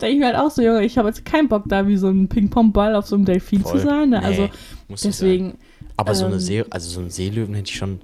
[0.00, 2.08] denke ich mir halt auch so, Junge, ich habe jetzt keinen Bock da wie so
[2.08, 3.78] ein Ping-Pong-Ball auf so einem Delfin Voll.
[3.80, 4.10] zu sein.
[4.10, 4.18] Ne?
[4.20, 4.42] Nee, Also
[4.88, 5.54] muss nicht deswegen.
[5.96, 8.00] Aber so eine ähm, See, also so einen Seelöwen hätte ich schon,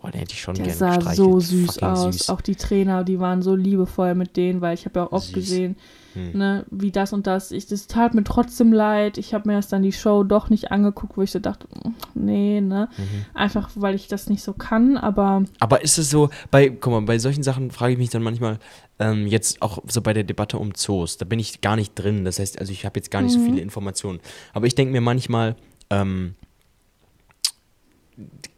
[0.00, 1.16] boah, den hätte ich schon der gerne sah gestreichelt.
[1.16, 2.14] so süß Fucking aus.
[2.18, 2.28] süß.
[2.30, 5.26] Auch die Trainer, die waren so liebevoll mit denen, weil ich habe ja auch oft
[5.26, 5.34] Süß.
[5.34, 5.76] gesehen,
[6.14, 6.32] Hm.
[6.36, 7.52] ne, wie das und das.
[7.52, 9.16] Ich, das tat mir trotzdem leid.
[9.16, 11.88] Ich habe mir das dann die Show doch nicht angeguckt, wo ich so dachte, mm,
[12.14, 12.88] nee, ne?
[12.98, 13.24] Mhm.
[13.32, 17.02] Einfach, weil ich das nicht so kann, aber Aber ist es so, bei, guck mal,
[17.02, 18.58] bei solchen Sachen frage ich mich dann manchmal,
[18.98, 22.24] ähm, jetzt auch so bei der Debatte um Zoos, da bin ich gar nicht drin.
[22.24, 23.44] Das heißt, also ich habe jetzt gar nicht so Mhm.
[23.44, 24.18] viele Informationen.
[24.52, 25.54] Aber ich denke mir manchmal,
[25.90, 26.34] ähm,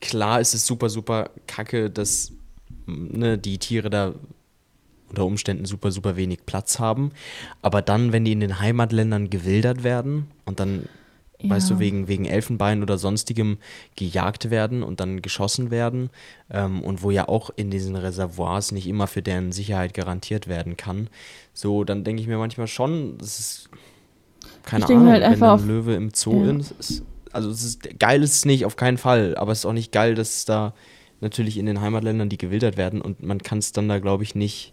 [0.01, 2.33] klar ist es super, super kacke, dass
[2.87, 4.15] ne, die Tiere da
[5.09, 7.13] unter Umständen super, super wenig Platz haben.
[7.61, 10.87] Aber dann, wenn die in den Heimatländern gewildert werden und dann,
[11.43, 11.77] weißt Ja.
[11.77, 13.59] du, wegen, wegen Elfenbein oder sonstigem
[13.97, 16.09] gejagt werden und dann geschossen werden
[16.51, 20.77] ähm, und wo ja auch in diesen Reservoirs nicht immer für deren Sicherheit garantiert werden
[20.79, 21.09] kann,
[21.53, 23.69] so, dann denke ich mir manchmal schon, das ist,
[24.65, 26.53] keine Ich denke Ahnung, halt wenn ein Löwe im Zoo Ja.
[26.79, 29.73] ist, also es ist, geil ist es nicht, auf keinen Fall, aber es ist auch
[29.73, 30.75] nicht geil, dass da
[31.21, 34.35] natürlich in den Heimatländern die gewildert werden und man kann es dann da, glaube ich,
[34.35, 34.73] nicht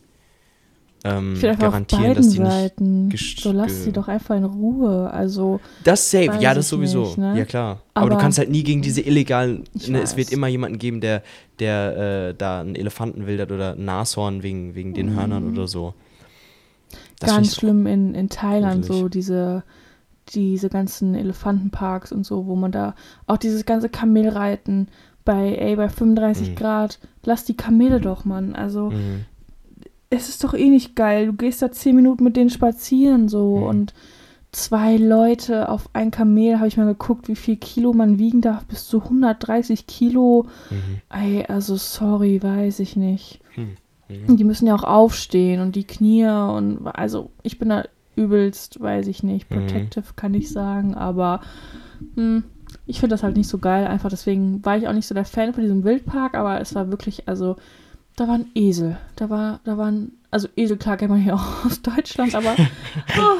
[1.06, 3.10] ähm, auf garantieren, beiden dass die nicht Seiten.
[3.10, 5.10] gest- So lass sie doch einfach in Ruhe.
[5.14, 7.04] Also, Das safe, ja, das sowieso.
[7.06, 7.38] nicht, ne?
[7.38, 7.82] Ja, klar.
[7.94, 9.64] Aber, du Aber- kannst halt nie gegen diese illegalen.
[9.88, 11.24] Ne, es wird immer jemanden geben, der,
[11.60, 15.94] der äh, da einen Elefanten wildert oder ein Nashorn wegen, wegen den Hörnern oder so.
[17.20, 19.02] Das ganz schlimm in, in Thailand, gruselig.
[19.02, 19.64] so diese,
[20.36, 22.96] diese ganzen Elefantenparks und so, wo man da
[23.28, 24.88] auch dieses ganze Kamelreiten
[25.26, 26.56] bei, ey, bei 35 Mhm.
[26.56, 28.56] Grad, lass die Kamele doch, Mann.
[28.56, 29.26] Also, Mhm.
[30.10, 31.28] es ist doch eh nicht geil.
[31.28, 33.64] Du gehst da 10 Minuten mit denen spazieren so Mhm.
[33.64, 33.94] und
[34.52, 38.66] zwei Leute auf ein Kamel, habe ich mal geguckt, wie viel Kilo man wiegen darf,
[38.66, 40.48] bis zu 130 Kilo.
[40.72, 41.02] Mhm.
[41.16, 43.42] Ey, also sorry, weiß ich nicht.
[43.54, 43.70] Hm.
[44.28, 47.84] Und Die müssen ja auch aufstehen und die Knie und also ich bin da
[48.24, 49.56] übelst, weiß ich nicht, Mhm.
[49.56, 51.42] protective kann ich sagen, aber
[52.16, 52.44] hm,
[52.86, 53.88] ich finde das halt nicht so geil.
[53.88, 56.90] Einfach deswegen war ich auch nicht so der Fan von diesem Wildpark, aber es war
[56.92, 57.56] wirklich, also,
[58.16, 58.98] da waren Esel.
[59.16, 62.56] Da war, da waren, also Esel, klar kennt man hier auch aus Deutschland, aber
[63.18, 63.38] oh,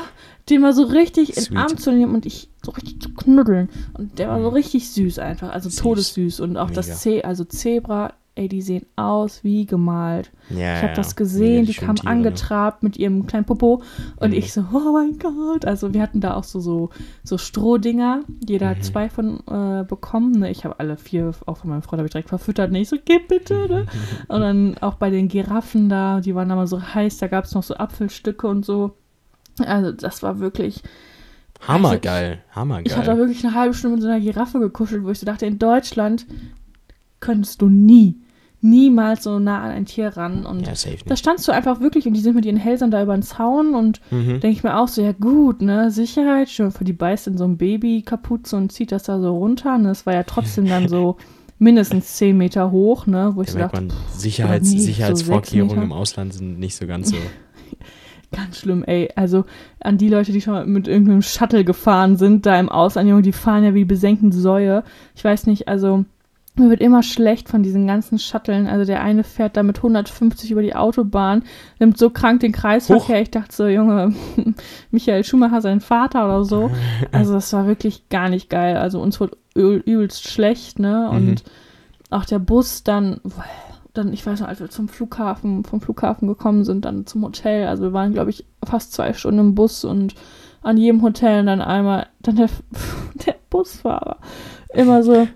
[0.50, 1.58] den mal so richtig in den Sweet.
[1.58, 3.70] Arm zu nehmen und ich so richtig zu knuddeln.
[3.94, 5.80] Und der war so richtig süß einfach, also Süß.
[5.82, 6.40] todessüß.
[6.40, 6.76] Und auch Mega.
[6.82, 10.32] das C, also Zebra, ey, die sehen aus wie gemalt.
[10.50, 13.84] Ja, Ich habe das gesehen, die kamen angetrabt mit ihrem kleinen Popo
[14.16, 14.36] und Mhm.
[14.38, 15.66] ich so, oh mein Gott.
[15.66, 16.90] Also wir hatten da auch so, so,
[17.24, 18.22] so Strohdinger.
[18.48, 18.70] Jeder Mhm.
[18.72, 20.32] hat zwei von äh, bekommen.
[20.40, 20.50] Ne?
[20.52, 22.72] Ich habe alle vier, auch von meinem Freund habe ich direkt verfüttert.
[22.72, 22.80] Ne?
[22.82, 23.54] Ich so, gib bitte.
[23.68, 23.86] Ne?
[24.30, 27.46] Und dann auch bei den Giraffen da, die waren da mal so heiß, da gab
[27.46, 28.92] es noch so Apfelstücke und so.
[29.60, 30.82] Also das war wirklich,
[31.68, 32.98] Hammergeil, hammergeil.
[33.00, 35.46] ich da wirklich eine halbe Stunde mit so einer Giraffe gekuschelt, wo ich so dachte,
[35.46, 36.26] in Deutschland
[37.20, 38.16] könntest du nie,
[38.62, 40.46] niemals so nah an ein Tier ran.
[40.46, 43.02] Und ja, safe da standst du einfach wirklich und die sind mit ihren Hälsern da
[43.02, 44.40] über den Zaun und Mhm.
[44.40, 47.46] denke ich mir auch so, ja gut, ne, Sicherheit, schon für die beißt in so
[47.46, 49.78] ein Baby-Kapuze und zieht das da so runter.
[49.78, 49.90] Ne?
[49.90, 51.16] Das war ja trotzdem dann so
[51.60, 55.92] mindestens 10 Meter hoch, ne, wo ich Da so dachte, Sicherheits so Sicherheitsvorkehrungen sechs im.
[55.92, 57.18] Ausland sind nicht so ganz so.
[58.32, 59.10] ganz schlimm, ey.
[59.16, 59.46] Also
[59.80, 63.22] an die Leute, die schon mal mit irgendeinem Shuttle gefahren sind, da im Ausland, Junge,
[63.24, 64.84] die fahren ja wie besenkten Säue.
[65.16, 66.06] Ich weiß nicht, also
[66.56, 68.68] mir wird immer schlecht von diesen ganzen Shuttlen.
[68.68, 71.44] Also der eine fährt da mit 150 über die Autobahn,
[71.80, 73.22] nimmt so krank den Kreisverkehr.
[73.22, 74.14] Ich dachte so, Junge,
[74.92, 76.72] Michael Schumacher, sein Vater oder so.
[77.12, 78.78] Also das war wirklich gar nicht geil.
[78.78, 81.10] Also uns wurde üb- übelst schlecht, ne?
[81.10, 81.36] Und Mhm.
[82.10, 83.22] auch der Bus dann,
[83.94, 87.68] dann, ich weiß noch, als wir zum Flughafen, vom Flughafen gekommen sind, dann zum Hotel.
[87.68, 90.16] Also wir waren, glaube ich, fast zwei Stunden im Bus und
[90.62, 92.50] an jedem Hotel und dann einmal, dann der,
[93.26, 94.18] der Busfahrer
[94.74, 95.28] immer so,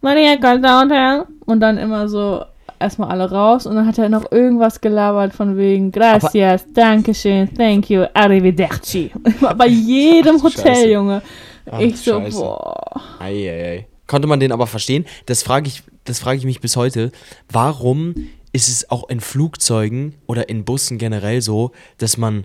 [0.00, 1.24] Maria, Hotel?
[1.46, 2.44] Und dann immer so,
[2.78, 7.90] erstmal alle raus und dann hat er noch irgendwas gelabert von wegen Gracias, Dankeschön, thank
[7.90, 9.10] you, Arrivederci.
[9.56, 10.88] Bei jedem Hotel, Scheiße.
[10.88, 11.22] Junge.
[11.70, 12.38] Ach, ich so, Scheiße.
[12.38, 13.00] boah.
[13.18, 13.86] Eieiei.
[14.06, 15.04] Konnte man den aber verstehen?
[15.26, 17.10] Das frage ich, das frage ich mich bis heute.
[17.50, 18.14] Warum
[18.52, 22.44] ist es auch in Flugzeugen oder in Bussen generell so, dass man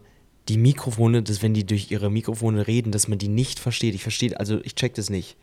[0.49, 3.93] die Mikrofone, dass wenn die durch ihre Mikrofone reden, dass man die nicht versteht?
[3.93, 5.37] Ich verstehe, also ich check das nicht.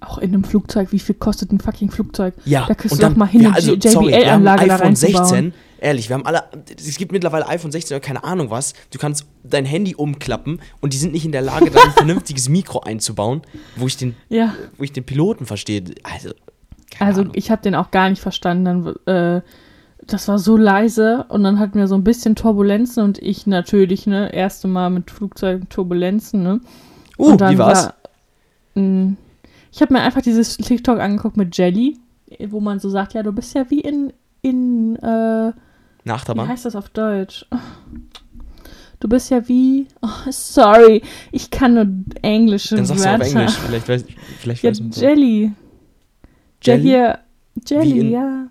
[0.00, 2.34] Auch in einem Flugzeug, wie viel kostet ein fucking Flugzeug?
[2.46, 5.24] Ja, Da kriegst und du doch dann- mal hin, ja, also, JBL-Anlage da iPhone reinzubauen.
[5.26, 5.52] 16.
[5.82, 6.42] Ehrlich, wir haben alle,
[6.76, 8.74] es gibt mittlerweile iPhone 16 oder keine Ahnung was.
[8.92, 12.48] Du kannst dein Handy umklappen und die sind nicht in der Lage, da ein vernünftiges
[12.48, 13.42] Mikro einzubauen,
[13.76, 15.82] wo ich den, Ja, wo ich den Piloten verstehe.
[16.02, 16.30] Also,
[16.98, 17.32] also Ahnung.
[17.36, 18.94] ich habe den auch gar nicht verstanden.
[19.06, 19.42] Dann, äh,
[20.06, 24.06] das war so leise und dann hatten wir so ein bisschen Turbulenzen und ich natürlich,
[24.06, 26.60] ne, erste Mal mit Flugzeugen Turbulenzen, ne.
[27.18, 27.84] Uh, und dann wie war's?
[27.86, 27.94] War,
[28.82, 29.14] mh,
[29.72, 31.98] ich habe mir einfach dieses TikTok angeguckt mit Jelly,
[32.48, 35.54] wo man so sagt, ja, du bist ja wie in, in, äh, Eine
[36.04, 36.48] wie Achterbahn?
[36.48, 37.46] heißt das auf Deutsch?
[39.00, 41.02] Du bist ja wie, oh, sorry,
[41.32, 41.86] ich kann nur
[42.22, 43.24] englische Dann sagst du Wörter.
[43.24, 43.54] auf Englisch.
[43.56, 44.04] Vielleicht weiß,
[44.40, 45.00] vielleicht Ja, weiß so.
[45.00, 45.52] Jelly.
[46.62, 46.82] Ja, Jelly?
[46.82, 47.18] hier,
[47.66, 48.46] Jelly, Wie in- ja.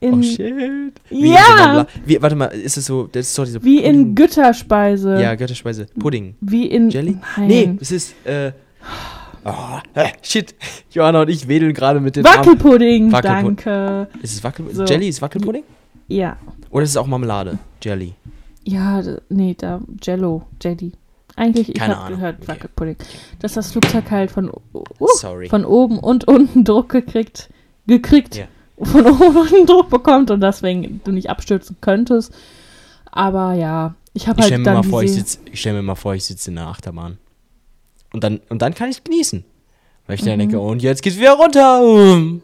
[0.00, 0.92] Oh In, shit.
[1.08, 1.80] Wie Ja!
[1.80, 4.14] In so wie, warte mal, ist es so, das ist doch diese wie in Pudding-
[4.14, 5.20] Götterspeise.
[5.20, 5.86] Ja, Götterspeise.
[5.98, 6.36] Pudding.
[6.40, 6.90] Wie in.
[6.90, 7.16] Jelly?
[7.36, 7.46] Nein.
[7.48, 8.52] Nee, es ist, äh.
[9.44, 10.54] Oh, äh, shit.
[10.90, 12.24] Johanna und ich wedeln gerade mit den.
[12.24, 14.08] Wackelpudding, Wackelpud- danke.
[14.22, 14.84] Ist es Wackel So.
[14.84, 15.62] Jelly ist Wackelpudding?
[16.08, 16.36] Ja.
[16.70, 17.58] Oder ist es auch Marmelade?
[17.82, 18.14] Jelly.
[18.64, 20.92] Ja, nee, da Jello, Jelly.
[21.36, 22.48] Eigentlich, ich habe gehört Okay.
[22.48, 22.96] Wackelpudding.
[23.38, 24.82] Dass das Flugzeug halt von, uh,
[25.48, 27.48] von oben und unten Druck gekriegt,
[27.86, 28.46] gekriegt, Ja.
[28.82, 32.34] von oben und unten Druck bekommt und deswegen du nicht abstürzen könntest.
[33.10, 35.94] Aber ja, ich habe ich halt stelle dann vor, ich diese- sitze stell mir mal
[35.94, 37.18] vor, ich sitze in der Achterbahn.
[38.12, 39.44] Und dann, und dann kann ich genießen.
[40.06, 40.38] Weil ich dann Mhm.
[40.38, 41.82] denke, und jetzt geht's wieder runter.
[41.82, 42.42] und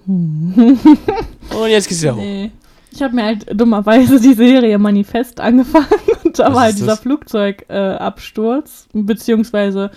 [1.68, 2.20] jetzt geht's wieder hoch.
[2.20, 2.50] Nee.
[2.92, 5.86] Ich habe mir halt dummerweise die Serie Manifest angefangen
[6.24, 6.96] und da Was war halt dieser?
[6.96, 9.90] Flugzeugabsturz, äh, beziehungsweise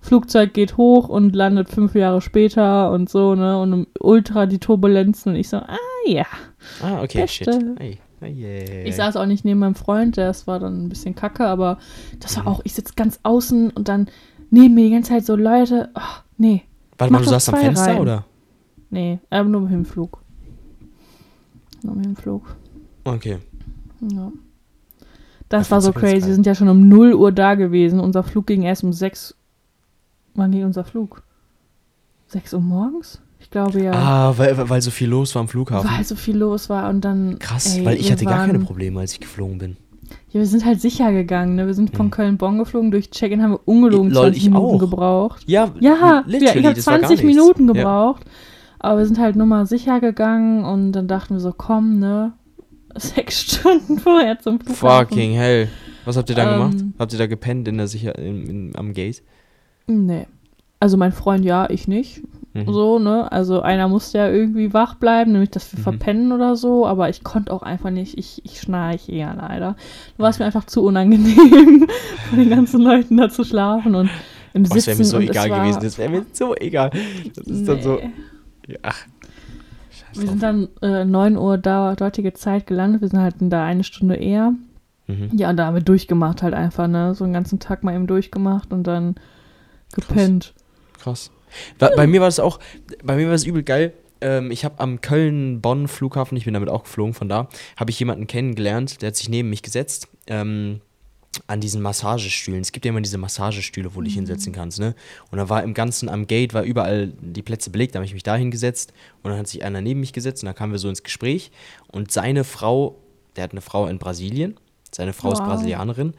[0.00, 5.32] Flugzeug geht hoch und landet fünf Jahre später und so, ne, und ultra die Turbulenzen
[5.32, 6.26] und ich so, ah ja.
[6.82, 7.44] Ah, okay, Beste.
[7.52, 7.80] shit.
[7.80, 8.82] Ei, ei.
[8.84, 11.78] Ich saß auch nicht neben meinem Freund, das war dann ein bisschen kacke, aber
[12.20, 12.40] das Mhm.
[12.44, 14.08] war auch, ich sitze ganz außen und dann
[14.52, 16.00] neben mir die ganze Zeit so Leute, oh,
[16.38, 16.62] nee,
[16.98, 17.98] Warte mal, du saßt am Fenster, Reihen.
[18.00, 18.24] oder?
[18.90, 20.22] nee, aber nur im Hinflug.
[21.82, 22.54] Nur im Hinflug.
[23.02, 23.38] Okay.
[24.00, 24.30] Ja.
[25.48, 26.26] Das Ja, war so crazy.
[26.28, 27.98] Wir sind ja schon um 0 Uhr da gewesen.
[27.98, 29.34] Unser Flug ging erst um 6.
[30.34, 31.22] Wann ging unser Flug?
[32.28, 33.20] 6 Uhr morgens?
[33.40, 33.92] Ich glaube ja.
[33.92, 35.90] Ah, weil, weil so viel los war am Flughafen.
[35.90, 37.38] weil so viel los war und dann.
[37.40, 39.76] Krass, ey, weil ich hatte gar keine Probleme, als ich geflogen bin.
[40.32, 41.56] Ja, wir sind halt sicher gegangen.
[41.56, 41.66] Ne?
[41.66, 42.10] Wir sind von Hm.
[42.10, 42.90] Köln-Bonn geflogen.
[42.90, 44.78] Durch Check-in haben wir ungelogen Lol, 20 ich Minuten auch.
[44.78, 45.42] gebraucht.
[45.46, 47.36] Ja, Ja, wir, literally, ich habe das war gar 20 nichts.
[47.38, 47.72] Minuten Ja.
[47.74, 48.22] gebraucht.
[48.78, 52.32] Aber wir sind halt nur mal sicher gegangen und dann dachten wir so, komm, ne?
[52.96, 55.08] Sechs Stunden vorher zum Flughafen.
[55.08, 55.68] Fucking hell.
[56.04, 56.58] Was habt ihr da Ähm.
[56.70, 56.84] gemacht?
[56.98, 59.22] Habt ihr da gepennt in der Sicher in, in, am Gate?
[59.86, 60.26] Nee.
[60.80, 62.22] Also mein Freund ja, ich nicht.
[62.66, 63.32] So, ne?
[63.32, 65.82] Also einer musste ja irgendwie wach bleiben, nämlich dass wir Mhm.
[65.84, 69.74] verpennen oder so, aber ich konnte auch einfach nicht, ich, ich schnarche eher leider.
[70.18, 71.86] Du warst mir einfach zu unangenehm,
[72.28, 74.10] von den ganzen Leuten da zu schlafen und
[74.52, 74.86] im Boah, das Sitzen.
[74.88, 75.80] wäre mir so egal war, gewesen.
[75.82, 76.90] Das wäre mir so egal.
[77.34, 77.94] Das ist dann so.
[77.96, 78.10] Nee.
[78.68, 79.06] Ja, ach.
[80.14, 83.82] Wir sind dann äh, 9 Uhr da, dortige Zeit gelandet, wir sind halt da eine
[83.82, 84.52] Stunde eher.
[85.06, 85.30] Mhm.
[85.32, 87.14] Ja, und da haben wir durchgemacht halt einfach, ne?
[87.14, 89.14] So einen ganzen Tag mal eben durchgemacht und dann
[89.94, 90.52] gepennt.
[91.00, 91.30] Krass.
[91.30, 91.41] Bei,
[91.78, 92.58] bei mir war das auch,
[93.02, 93.92] bei mir war es übel geil.
[94.20, 98.26] Ähm, ich habe am Köln-Bonn-Flughafen, ich bin damit auch geflogen, von da, habe ich jemanden
[98.26, 100.08] kennengelernt, der hat sich neben mich gesetzt.
[100.26, 100.80] Ähm,
[101.46, 102.60] an diesen Massagestühlen.
[102.60, 104.94] Es gibt ja immer diese Massagestühle, wo du dich hinsetzen kannst, ne?
[105.30, 108.12] Und da war im Ganzen am Gate, war überall die Plätze belegt, da habe ich
[108.12, 110.78] mich da hingesetzt und dann hat sich einer neben mich gesetzt und da kamen wir
[110.78, 111.50] so ins Gespräch
[111.88, 112.98] und seine Frau,
[113.36, 114.58] der hat eine Frau in Brasilien,
[114.90, 115.48] seine Frau ist Wow.
[115.48, 116.12] Brasilianerin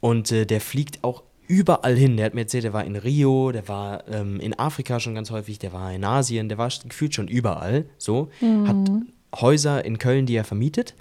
[0.00, 2.16] und äh, der fliegt auch überall hin.
[2.16, 5.30] Der hat mir erzählt, der war in Rio, der war ähm, in Afrika schon ganz
[5.30, 8.30] häufig, der war in Asien, der war gefühlt schon überall, so,
[8.66, 8.76] hat
[9.40, 10.94] Häuser in Köln, die er vermietet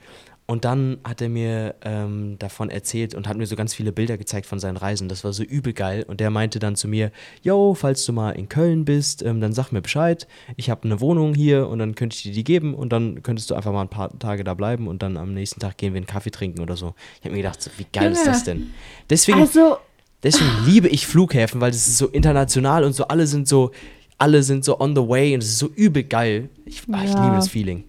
[0.49, 4.17] und dann hat er mir ähm, davon erzählt und hat mir so ganz viele Bilder
[4.17, 5.07] gezeigt von seinen Reisen.
[5.07, 6.03] Das war so übel geil.
[6.07, 7.11] Und der meinte dann zu mir,
[7.43, 10.27] yo, falls du mal in Köln bist, ähm, dann sag mir Bescheid.
[10.55, 13.51] Ich habe eine Wohnung hier und dann könnte ich dir die geben und dann könntest
[13.51, 15.99] du einfach mal ein paar Tage da bleiben und dann am nächsten Tag gehen wir
[15.99, 16.95] einen Kaffee trinken oder so.
[17.19, 18.31] Ich habe mir gedacht, so, wie geil ist Junge.
[18.31, 18.71] das denn?
[19.07, 19.77] Deswegen, Also,
[20.23, 23.71] deswegen liebe ich Flughäfen, weil das ist so international und so alle sind so,
[24.17, 26.49] alle sind so on the way und es ist so übel geil.
[26.65, 27.23] Ich, ah, ich Ja.
[27.23, 27.83] liebe das Feeling.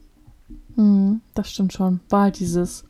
[0.76, 2.00] hm, das stimmt schon.
[2.08, 2.84] War halt dieses.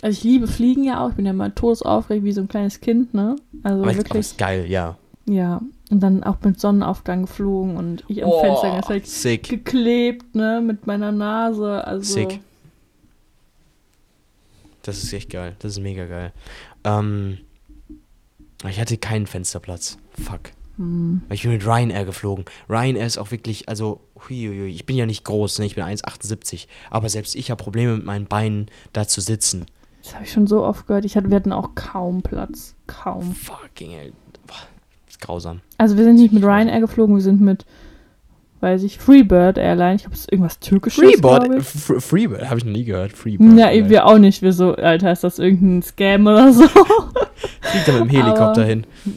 [0.00, 1.10] Also ich liebe Fliegen ja auch.
[1.10, 3.36] Ich bin ja mal todesaufgeregt wie so ein kleines Kind, ne?
[3.62, 4.20] Also aber wirklich.
[4.20, 4.96] ist geil, ja.
[5.26, 5.60] Ja.
[5.90, 9.48] Und dann auch mit Sonnenaufgang geflogen und ich am Oh, Fenster ganz halt sick.
[9.48, 10.60] geklebt, ne?
[10.64, 11.86] Mit meiner Nase.
[11.86, 12.14] Also.
[12.14, 12.40] Sick.
[14.82, 15.54] Das ist echt geil.
[15.60, 16.32] Das ist mega geil.
[16.82, 17.38] Ähm,
[18.70, 19.98] ich hatte keinen Fensterplatz.
[20.22, 20.52] Fuck.
[20.76, 21.22] Hm.
[21.28, 22.44] Weil Ich bin mit Ryanair geflogen.
[22.68, 25.66] Ryanair ist auch wirklich, also, huiuiui, ich bin ja nicht groß, ne?
[25.66, 26.66] ich bin 1,78.
[26.90, 29.66] Aber selbst ich habe Probleme mit meinen Beinen da zu sitzen.
[30.02, 31.04] Das habe ich schon so oft gehört.
[31.04, 32.74] Ich hatte, wir hatten auch kaum Platz.
[32.86, 33.34] Kaum.
[33.34, 34.12] Fucking hell.
[34.46, 34.56] Boah,
[35.08, 35.60] ist grausam.
[35.78, 37.64] Also wir sind nicht mit Ryanair geflogen, wir sind mit,
[38.62, 39.96] weiß ich, Freebird Airline.
[39.96, 41.66] Ich glaube, es ist irgendwas Türkisches, Freeboard, glaub ich.
[41.66, 43.12] F- Freebird, habe ich noch nie gehört.
[43.12, 43.58] Freebird.
[43.58, 44.40] Ja, eben wir auch nicht.
[44.42, 46.64] Wir so, Alter, ist das irgendein Scam oder so?
[47.60, 48.86] Fliegt da mit dem Helikopter Aber- hin.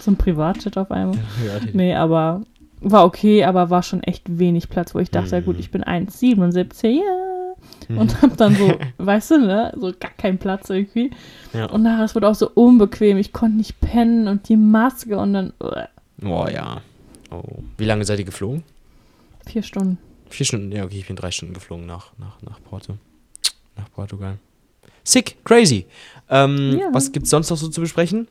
[0.00, 1.16] so ein Privatjet auf einmal.
[1.16, 2.42] Ja, Nee, aber
[2.80, 5.60] war okay, aber war schon echt wenig Platz, wo ich dachte, ja gut, Mhm.
[5.60, 7.00] ich bin 1,77, ja.
[7.88, 7.98] Mhm.
[7.98, 11.10] Und hab dann so, weißt du, ne, so gar keinen Platz irgendwie.
[11.52, 11.66] Ja.
[11.66, 13.18] Und nachher, es wurde auch so unbequem.
[13.18, 15.88] Ich konnte nicht pennen und die Maske und dann, uah,
[16.24, 16.80] Oh ja.
[17.32, 17.42] Oh.
[17.78, 18.62] Wie lange seid ihr geflogen?
[19.46, 19.98] vier Stunden.
[20.30, 22.96] Vier Stunden, ja, okay, ich bin drei Stunden geflogen nach, nach, nach Porto.
[23.76, 24.38] Nach Portugal.
[25.04, 25.86] Sick, crazy.
[26.30, 26.88] Ähm, Ja.
[26.92, 28.28] Was gibt's sonst noch so zu besprechen?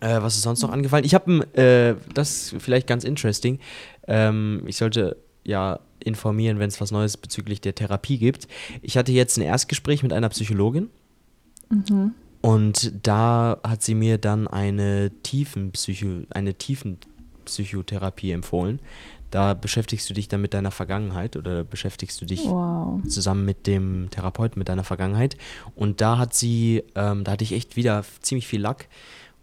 [0.00, 1.04] Äh, was ist sonst noch angefallen?
[1.04, 3.58] Ich habe, äh, das ist vielleicht ganz interesting.
[4.06, 8.46] Ähm, ich sollte ja informieren, wenn es was Neues bezüglich der Therapie gibt.
[8.80, 10.88] Ich hatte jetzt ein Erstgespräch mit einer Psychologin
[11.68, 12.12] Mhm.
[12.42, 16.54] und da hat sie mir dann eine Tiefenpsycho, eine
[17.44, 18.80] Tiefenpsychotherapie empfohlen.
[19.30, 23.02] Da beschäftigst du dich dann mit deiner Vergangenheit oder beschäftigst du dich Wow.
[23.08, 25.36] zusammen mit dem Therapeuten mit deiner Vergangenheit.
[25.74, 28.88] Und da hat sie, ähm, da hatte ich echt wieder ziemlich viel Lack.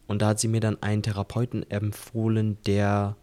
[0.06, 3.16] Und da hat sie mir dann einen Therapeuten empfohlen, der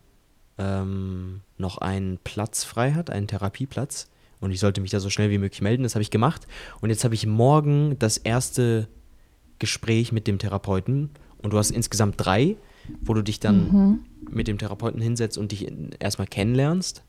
[0.58, 4.08] ähm, noch einen Platz frei hat, einen Therapieplatz.
[4.40, 5.82] Und ich sollte mich da so schnell wie möglich melden.
[5.84, 6.46] Das habe ich gemacht.
[6.80, 8.88] Und jetzt habe ich morgen das erste
[9.58, 11.10] Gespräch mit dem Therapeuten.
[11.38, 12.56] Und du hast insgesamt drei,
[13.00, 13.98] wo du dich dann Mhm.
[14.30, 17.02] mit dem Therapeuten hinsetzt und dich erstmal kennenlernst.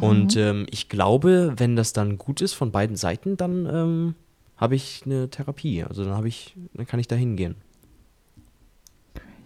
[0.00, 4.14] Und ähm, ich glaube, wenn das dann gut ist von beiden Seiten, dann ähm,
[4.56, 5.84] habe ich eine Therapie.
[5.84, 7.54] Also dann habe ich, dann kann ich da hingehen.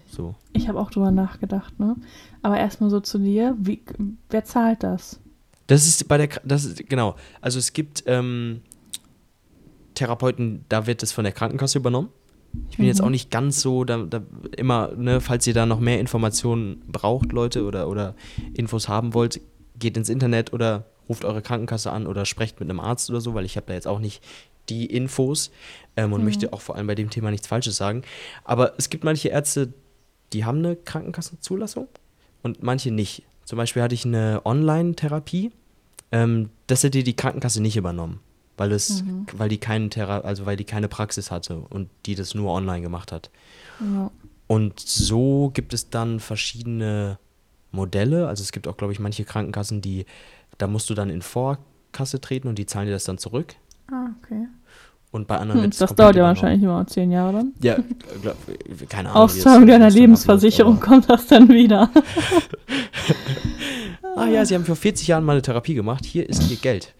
[0.09, 0.35] So.
[0.53, 1.95] Ich habe auch drüber nachgedacht, ne?
[2.43, 3.83] Aber erstmal so zu dir, wie,
[4.31, 5.21] wer zahlt das?
[5.67, 7.17] Das ist bei der, das ist, genau.
[7.41, 8.63] Also es gibt ähm,
[9.95, 12.09] Therapeuten, da wird das von der Krankenkasse übernommen.
[12.71, 14.23] Ich bin jetzt auch nicht ganz so, da, da
[14.57, 18.15] immer, ne, falls ihr da noch mehr Informationen braucht, Leute, oder, oder
[18.55, 19.41] Infos haben wollt,
[19.79, 23.35] geht ins Internet oder ruft eure Krankenkasse an oder sprecht mit einem Arzt oder so,
[23.35, 24.23] weil ich habe da jetzt auch nicht
[24.69, 25.51] die Infos
[25.97, 28.03] ähm, und möchte auch vor allem bei dem Thema nichts Falsches sagen.
[28.45, 29.73] Aber es gibt manche Ärzte,
[30.33, 31.89] die haben eine Krankenkassenzulassung
[32.43, 33.25] und manche nicht.
[33.45, 35.51] Zum Beispiel hatte ich eine Online-Therapie,
[36.13, 38.21] ähm, das hätte die Krankenkasse nicht übernommen,
[38.61, 42.35] weil es, weil die keinen Thera also weil die keine Praxis hatte und die das
[42.35, 43.31] nur online gemacht hat.
[43.81, 44.11] Ja.
[44.49, 47.19] Und so gibt es dann verschiedene
[47.73, 48.29] Modelle.
[48.29, 50.05] Also es gibt auch, glaube ich, manche Krankenkassen, die,
[50.59, 53.55] da musst du dann in Vorkasse treten und die zahlen dir das dann zurück.
[53.91, 54.47] Ah, okay.
[55.11, 57.55] Und bei anderen Hm, das dauert ja wahrscheinlich immer zehn Jahre dann.
[57.63, 57.79] Ja,
[58.21, 58.37] glaub,
[58.91, 59.23] keine Ahnung.
[59.23, 61.91] Auszahlung deiner Lebensversicherung abläuft, kommt das dann wieder.
[64.17, 66.93] ah ja, Sie haben vor 40 Jahren mal eine Therapie gemacht, hier ist Ihr Geld.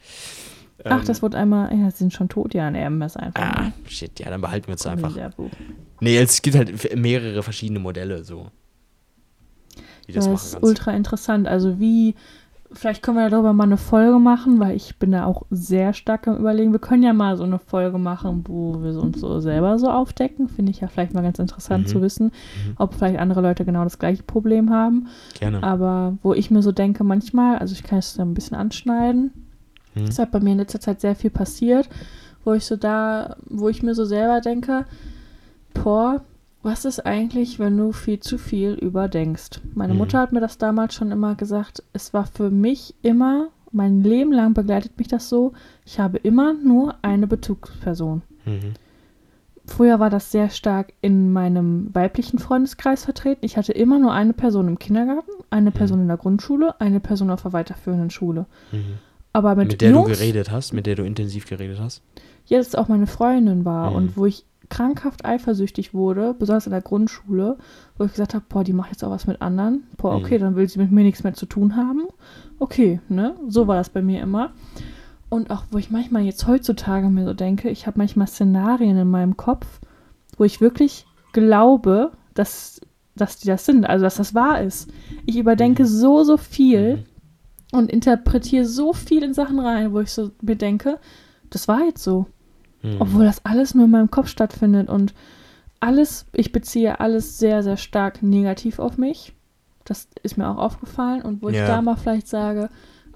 [0.85, 3.17] Ach, Ähm, das wird einmal, ja, sie sind schon tot, ja, nee, erben wir es
[3.17, 3.43] einfach.
[3.43, 3.73] Ah, mal.
[3.89, 5.15] shit, ja, dann behalten wir es einfach.
[6.01, 8.47] Nee, es gibt halt mehrere verschiedene Modelle, so.
[10.07, 10.67] Wie das Das ist kannst.
[10.67, 11.47] ultra interessant.
[11.47, 12.15] Also wie,
[12.73, 16.27] vielleicht können wir darüber mal eine Folge machen, weil ich bin da auch sehr stark
[16.27, 16.73] am überlegen.
[16.73, 20.49] Wir können ja mal so eine Folge machen, wo wir uns so selber so aufdecken.
[20.49, 21.91] Finde ich ja vielleicht mal ganz interessant Mhm.
[21.91, 22.33] zu wissen,
[22.77, 25.09] ob vielleicht andere Leute genau das gleiche Problem haben.
[25.39, 25.63] Gerne.
[25.63, 29.33] Aber wo ich mir so denke, manchmal, also ich kann es da ein bisschen anschneiden,
[29.95, 30.05] Mhm.
[30.05, 31.89] es hat bei mir in letzter Zeit sehr viel passiert,
[32.45, 34.87] wo ich so da, wo ich mir so selber denke,
[35.75, 36.23] boah,
[36.63, 39.61] was ist eigentlich, wenn du viel zu viel überdenkst?
[39.75, 39.99] Meine Mhm.
[39.99, 44.33] Mutter hat mir das damals schon immer gesagt, es war für mich immer, mein Leben
[44.33, 45.53] lang begleitet mich das so,
[45.87, 48.23] ich habe immer nur eine Bezugsperson.
[48.45, 48.75] Mhm.
[49.67, 53.45] Früher war das sehr stark in meinem weiblichen Freundeskreis vertreten.
[53.45, 57.31] Ich hatte immer nur eine Person im Kindergarten, eine Person in der Grundschule, eine Person
[57.31, 58.47] auf der weiterführenden Schule.
[58.73, 58.95] Mhm.
[59.33, 62.03] Aber mit, Mit der Jungs, du geredet hast, mit der du intensiv geredet hast.
[62.47, 63.97] jetzt auch meine Freundin war Mhm.
[63.97, 67.57] und wo ich krankhaft eifersüchtig wurde, besonders in der Grundschule,
[67.97, 69.85] wo ich gesagt habe, boah, die macht jetzt auch was mit anderen.
[69.97, 70.43] Boah, okay, Mhm.
[70.43, 72.07] dann will sie mit mir nichts mehr zu tun haben.
[72.59, 73.35] Okay, ne?
[73.49, 74.51] So war das bei mir immer.
[75.29, 79.09] Und auch, wo ich manchmal jetzt heutzutage mir so denke, ich habe manchmal Szenarien in
[79.09, 79.67] meinem Kopf,
[80.37, 82.81] wo ich wirklich glaube, dass,
[83.17, 84.89] dass die das sind, also dass das wahr ist.
[85.27, 87.05] Ich überdenke so, so viel Mhm.
[87.73, 90.99] Und interpretiere so viel in Sachen rein, wo ich so mir denke,
[91.51, 92.27] das war jetzt so.
[92.83, 92.97] Mhm.
[92.99, 95.15] Obwohl das alles nur in meinem Kopf stattfindet und
[95.81, 99.33] alles, ich beziehe alles sehr, sehr stark negativ auf mich.
[99.85, 101.67] Das ist mir auch aufgefallen und wo ich Ja.
[101.67, 102.69] da mal vielleicht sage,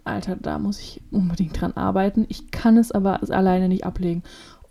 [0.04, 2.26] Alter, da muss ich unbedingt dran arbeiten.
[2.28, 4.22] Ich kann es aber alleine nicht ablegen.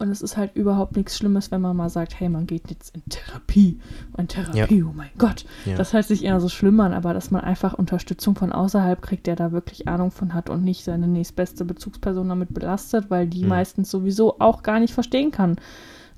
[0.03, 2.93] Und es ist halt überhaupt nichts Schlimmes, wenn man mal sagt, hey, man geht jetzt
[2.95, 3.79] in Therapie.
[4.17, 5.45] Und Therapie, oh mein Gott.
[5.65, 5.75] Ja.
[5.77, 9.27] Das hört sich eher so schlimm an, aber dass man einfach Unterstützung von außerhalb kriegt,
[9.27, 13.43] der da wirklich Ahnung von hat und nicht seine nächstbeste Bezugsperson damit belastet, weil die
[13.43, 13.49] Mhm.
[13.49, 15.55] meistens sowieso auch gar nicht verstehen kann.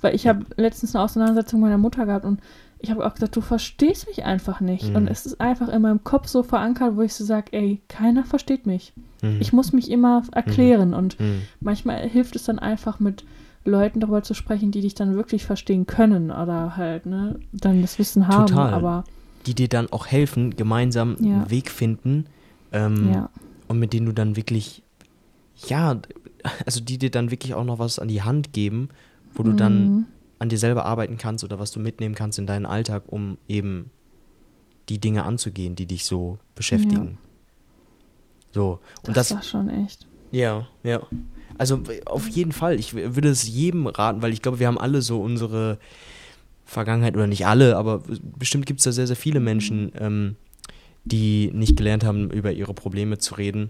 [0.01, 2.39] Weil ich habe letztens eine Auseinandersetzung mit meiner Mutter gehabt und
[2.79, 4.89] ich habe auch gesagt, du verstehst mich einfach nicht.
[4.89, 4.95] Mhm.
[4.95, 8.23] Und es ist einfach in meinem Kopf so verankert, wo ich so sage, ey, keiner
[8.25, 8.93] versteht mich.
[9.21, 9.37] Mhm.
[9.39, 11.43] Ich muss mich immer erklären und Mhm.
[11.61, 13.23] manchmal hilft es dann einfach mit
[13.65, 17.99] Leuten darüber zu sprechen, die dich dann wirklich verstehen können oder halt, ne, dann das
[17.99, 18.47] Wissen haben.
[18.47, 18.73] Total.
[18.73, 19.03] Aber
[19.45, 21.33] Die dir dann auch helfen, gemeinsam Ja.
[21.33, 22.25] einen Weg finden
[22.71, 23.29] ähm, ja,
[23.67, 24.83] und mit denen du dann wirklich,
[25.67, 25.99] ja,
[26.65, 28.89] also die dir dann wirklich auch noch was an die Hand geben,
[29.33, 30.05] wo du dann Mhm.
[30.39, 33.89] an dir selber arbeiten kannst oder was du mitnehmen kannst in deinen Alltag, um eben
[34.89, 37.17] die Dinge anzugehen, die dich so beschäftigen.
[38.53, 40.07] So, und das, das, war schon echt.
[40.31, 41.01] ja, ja.
[41.57, 45.01] Also auf jeden Fall, ich würde es jedem raten, weil ich glaube, wir haben alle
[45.01, 45.77] so unsere
[46.65, 48.01] Vergangenheit, oder nicht alle, aber
[48.37, 50.35] bestimmt gibt es da sehr, sehr viele Menschen, ähm,
[51.05, 53.69] die nicht gelernt haben, über ihre Probleme zu reden.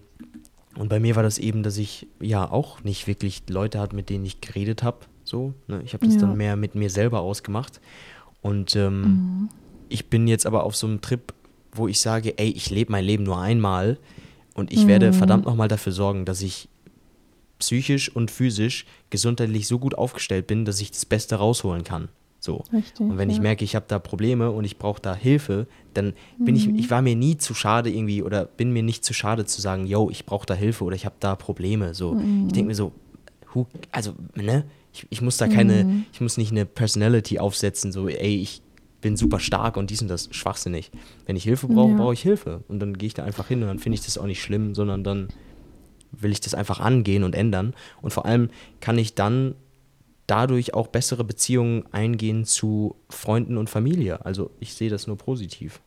[0.78, 4.10] Und bei mir war das eben, dass ich ja auch nicht wirklich Leute hatte, mit
[4.10, 5.00] denen ich geredet habe.
[5.24, 5.82] So, ne?
[5.84, 6.22] Ich habe das Ja.
[6.22, 7.80] dann mehr mit mir selber ausgemacht.
[8.42, 9.50] Und ähm, Mhm.
[9.90, 11.34] ich bin jetzt aber auf so einem Trip,
[11.74, 13.98] wo ich sage, ey, ich lebe mein Leben nur einmal
[14.54, 15.14] und ich werde Mhm.
[15.14, 16.70] verdammt nochmal dafür sorgen, dass ich
[17.60, 22.10] psychisch und physisch gesundheitlich so gut aufgestellt bin, dass ich das Beste rausholen kann.
[22.40, 22.64] So.
[22.72, 23.00] Richtig.
[23.00, 23.42] Und wenn ich ja.
[23.42, 25.66] merke, ich habe da Probleme und ich brauche da Hilfe,
[25.96, 26.76] dann bin ich, Mhm.
[26.76, 29.88] ich war mir nie zu schade irgendwie oder bin mir nicht zu schade zu sagen,
[29.88, 31.96] yo, ich brauche da Hilfe oder ich habe da Probleme.
[31.96, 32.48] So, Mhm.
[32.48, 32.92] ich denke mir so,
[33.54, 36.06] who, also, ne, ich, ich muss da keine, Mhm.
[36.14, 38.62] ich muss nicht eine Personality aufsetzen, so, ey, ich
[39.02, 40.92] bin super stark und dies und das, schwachsinnig.
[41.26, 41.98] Wenn ich Hilfe brauche, Ja.
[41.98, 42.64] brauche ich Hilfe.
[42.68, 44.74] Und dann gehe ich da einfach hin und dann finde ich das auch nicht schlimm,
[44.76, 45.30] sondern dann
[46.22, 47.74] will ich das einfach angehen und ändern.
[48.02, 48.50] Und vor allem
[48.82, 49.56] kann ich dann
[50.28, 54.26] dadurch auch bessere Beziehungen eingehen zu Freunden und Familie.
[54.26, 55.82] Also ich sehe das nur positiv.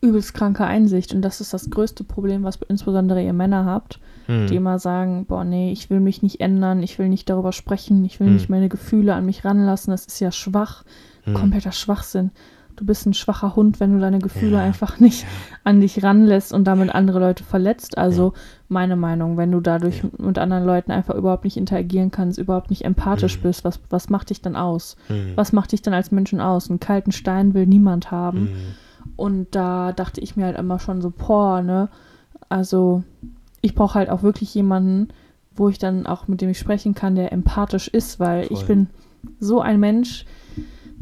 [0.00, 4.46] übelst kranke Einsicht und das ist das größte Problem, was insbesondere ihr Männer habt, Hm.
[4.48, 8.04] die immer sagen, boah, nee, ich will mich nicht ändern, ich will nicht darüber sprechen,
[8.04, 8.34] ich will Hm.
[8.34, 10.82] nicht meine Gefühle an mich ranlassen, das ist ja schwach,
[11.24, 11.34] Hm.
[11.34, 12.30] kompletter Schwachsinn.
[12.74, 15.24] Du bist ein schwacher Hund, wenn du deine Gefühle Ja, einfach nicht
[15.62, 17.96] an dich ranlässt und damit andere Leute verletzt.
[17.98, 18.32] Also
[18.72, 22.84] meine Meinung, wenn du dadurch mit anderen Leuten einfach überhaupt nicht interagieren kannst, überhaupt nicht
[22.84, 23.42] empathisch Mhm.
[23.42, 24.96] bist, was, was macht dich dann aus?
[25.06, 25.32] Hm.
[25.36, 26.68] Was macht dich dann als Menschen aus?
[26.68, 28.48] Einen kalten Stein will niemand haben.
[28.48, 28.52] Hm.
[29.16, 31.88] Und da dachte ich mir halt immer schon so, boah, ne?
[32.48, 33.04] Also,
[33.60, 35.08] ich brauche halt auch wirklich jemanden,
[35.54, 38.66] wo ich dann auch mit dem ich sprechen kann, der empathisch ist, weil ich Voll.
[38.66, 38.86] bin
[39.38, 40.24] so ein Mensch.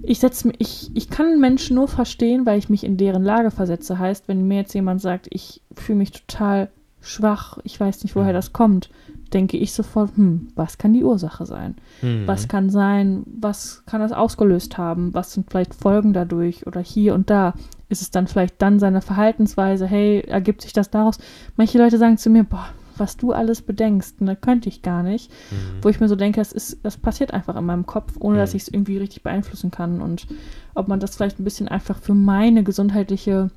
[0.03, 3.51] Ich setze mich, ich, ich kann Menschen nur verstehen, weil ich mich in deren Lage
[3.51, 3.99] versetze.
[3.99, 8.29] Heißt, wenn mir jetzt jemand sagt, ich fühle mich total schwach, ich weiß nicht, woher
[8.31, 8.35] Mhm.
[8.35, 8.91] das kommt,
[9.33, 11.77] denke ich sofort, hm, was kann die Ursache sein?
[12.01, 12.27] Hm.
[12.27, 15.15] Was kann sein, was kann das ausgelöst haben?
[15.15, 17.55] Was sind vielleicht Folgen dadurch oder hier und da?
[17.93, 21.19] ist es dann vielleicht dann seine Verhaltensweise, hey, ergibt sich das daraus?
[21.57, 25.29] Manche Leute sagen zu mir, boah, was du alles bedenkst, ne, könnte ich gar nicht.
[25.51, 25.83] Mhm.
[25.83, 28.53] Wo ich mir so denke, das, ist, das passiert einfach in meinem Kopf, ohne dass
[28.53, 28.57] Mhm.
[28.59, 30.01] ich es irgendwie richtig beeinflussen kann.
[30.03, 30.29] Und
[30.75, 33.51] ob man das vielleicht ein bisschen einfach für meine gesundheitliche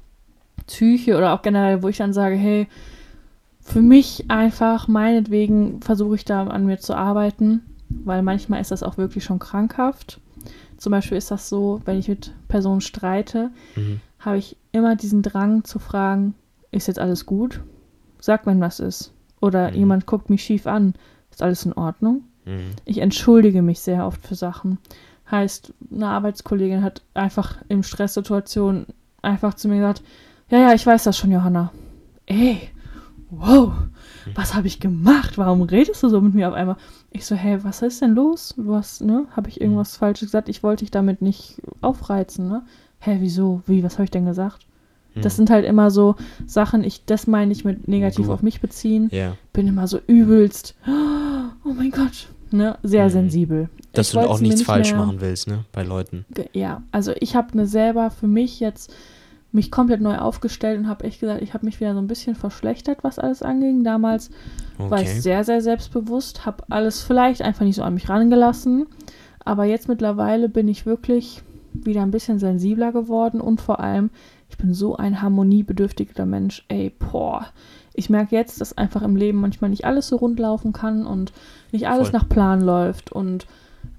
[0.65, 2.67] Psyche oder auch generell, wo ich dann sage, hey,
[3.63, 8.83] für mich einfach, meinetwegen versuche ich da an mir zu arbeiten, weil manchmal ist das
[8.83, 10.19] auch wirklich schon krankhaft.
[10.77, 14.01] Zum Beispiel ist das so, wenn ich mit Personen streite, Mhm.
[14.19, 16.33] habe ich immer diesen Drang zu fragen,
[16.71, 17.61] ist jetzt alles gut?
[18.19, 19.11] Sag, wenn was ist.
[19.41, 19.75] Oder Mhm.
[19.77, 20.93] jemand guckt mich schief an,
[21.31, 22.23] ist alles in Ordnung?
[22.45, 22.71] Mhm.
[22.85, 24.77] Ich entschuldige mich sehr oft für Sachen.
[25.31, 28.87] Heißt, eine Arbeitskollegin hat einfach in Stresssituationen
[29.21, 30.03] einfach zu mir gesagt,
[30.49, 31.71] ja, ja, ich weiß das schon, Johanna.
[32.25, 32.59] Ey,
[33.37, 33.71] wow,
[34.35, 35.37] was habe ich gemacht?
[35.37, 36.77] Warum redest du so mit mir auf einmal?
[37.11, 38.53] Ich so, hey, was ist denn los?
[38.57, 40.49] Du hast, ne, habe ich irgendwas Falsches gesagt?
[40.49, 42.63] Ich wollte dich damit nicht aufreizen, ne?
[42.99, 43.61] Hä, wieso?
[43.67, 44.65] Wie, was habe ich denn gesagt?
[45.15, 45.37] Das Mhm.
[45.37, 46.15] sind halt immer so
[46.47, 49.09] Sachen, ich, das meine ich mit negativ du- auf mich beziehen.
[49.11, 49.37] Ja.
[49.51, 53.09] Bin immer so übelst, oh mein Gott, ne, sehr Mhm.
[53.09, 53.69] sensibel.
[53.91, 55.65] Dass Ich du auch nichts nicht falsch machen willst, ne?
[55.71, 56.25] Bei Leuten.
[56.53, 58.91] Ja, also ich habe eine selber für mich jetzt
[59.53, 62.35] mich komplett neu aufgestellt und habe echt gesagt, ich habe mich wieder so ein bisschen
[62.35, 63.83] verschlechtert, was alles anging.
[63.83, 64.31] Damals
[64.77, 65.19] war ich Okay.
[65.19, 68.87] sehr, sehr selbstbewusst, habe alles vielleicht einfach nicht so an mich rangelassen.
[69.45, 71.43] Aber jetzt mittlerweile bin ich wirklich
[71.73, 74.09] wieder ein bisschen sensibler geworden und vor allem,
[74.49, 76.65] ich bin so ein harmoniebedürftiger Mensch.
[76.67, 77.47] Ey, boah.
[77.93, 81.31] Ich merke jetzt, dass einfach im Leben manchmal nicht alles so rund laufen kann und
[81.71, 82.19] nicht alles Voll.
[82.19, 83.45] nach Plan läuft und,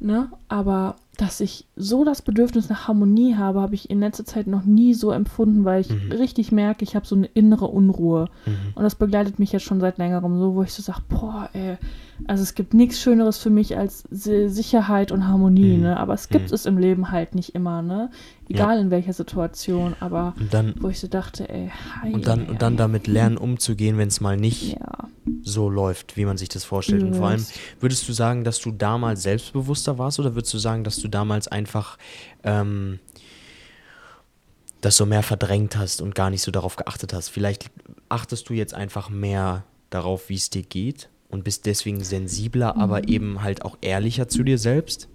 [0.00, 4.46] ne, aber dass ich so das Bedürfnis nach Harmonie habe, habe ich in letzter Zeit
[4.46, 6.12] noch nie so empfunden, weil ich Mhm.
[6.12, 8.26] richtig merke, ich habe so eine innere Unruhe.
[8.46, 8.56] Mhm.
[8.74, 11.76] Und das begleitet mich jetzt schon seit längerem so, wo ich so sage, boah, ey,
[12.26, 15.82] also es gibt nichts Schöneres für mich als Si- Sicherheit und Harmonie, Mhm.
[15.82, 15.96] ne?
[15.96, 16.54] Aber es gibt Mhm.
[16.54, 18.10] es im Leben halt nicht immer, ne?
[18.48, 21.70] Egal in welcher Situation, aber Und dann, wo ich so dachte, ey,
[22.02, 25.08] hi, und dann, und dann damit lernen umzugehen, wenn es mal nicht ja,
[25.42, 27.02] so läuft, wie man sich das vorstellt.
[27.02, 27.44] Und vor allem,
[27.80, 31.48] würdest du sagen, dass du damals selbstbewusster warst oder würdest du sagen, dass du damals
[31.48, 31.98] einfach
[32.44, 33.00] ähm,
[34.80, 37.28] das so mehr verdrängt hast und gar nicht so darauf geachtet hast?
[37.30, 37.70] Vielleicht
[38.08, 43.08] achtest du jetzt einfach mehr darauf, wie es dir geht und bist deswegen sensibler, aber
[43.08, 45.08] eben halt auch ehrlicher zu dir selbst?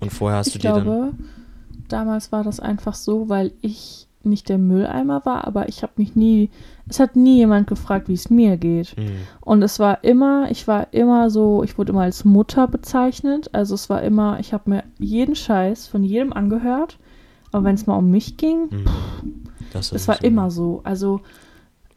[0.00, 0.84] Und vorher hast ich du dir dann.
[0.84, 1.12] glaube,
[1.88, 6.16] damals war das einfach so, weil ich nicht der Mülleimer war, aber ich habe mich
[6.16, 6.48] nie,
[6.88, 8.96] es hat nie jemand gefragt, wie es mir geht.
[8.96, 9.16] Mhm.
[9.40, 13.50] Und es war immer, ich war immer so, ich wurde immer als Mutter bezeichnet.
[13.52, 16.98] Also es war immer, ich habe mir jeden Scheiß von jedem angehört.
[17.52, 18.84] Aber wenn es mal um mich ging, Mhm.
[19.72, 20.80] Das, das ist war immer so.
[20.84, 21.20] Also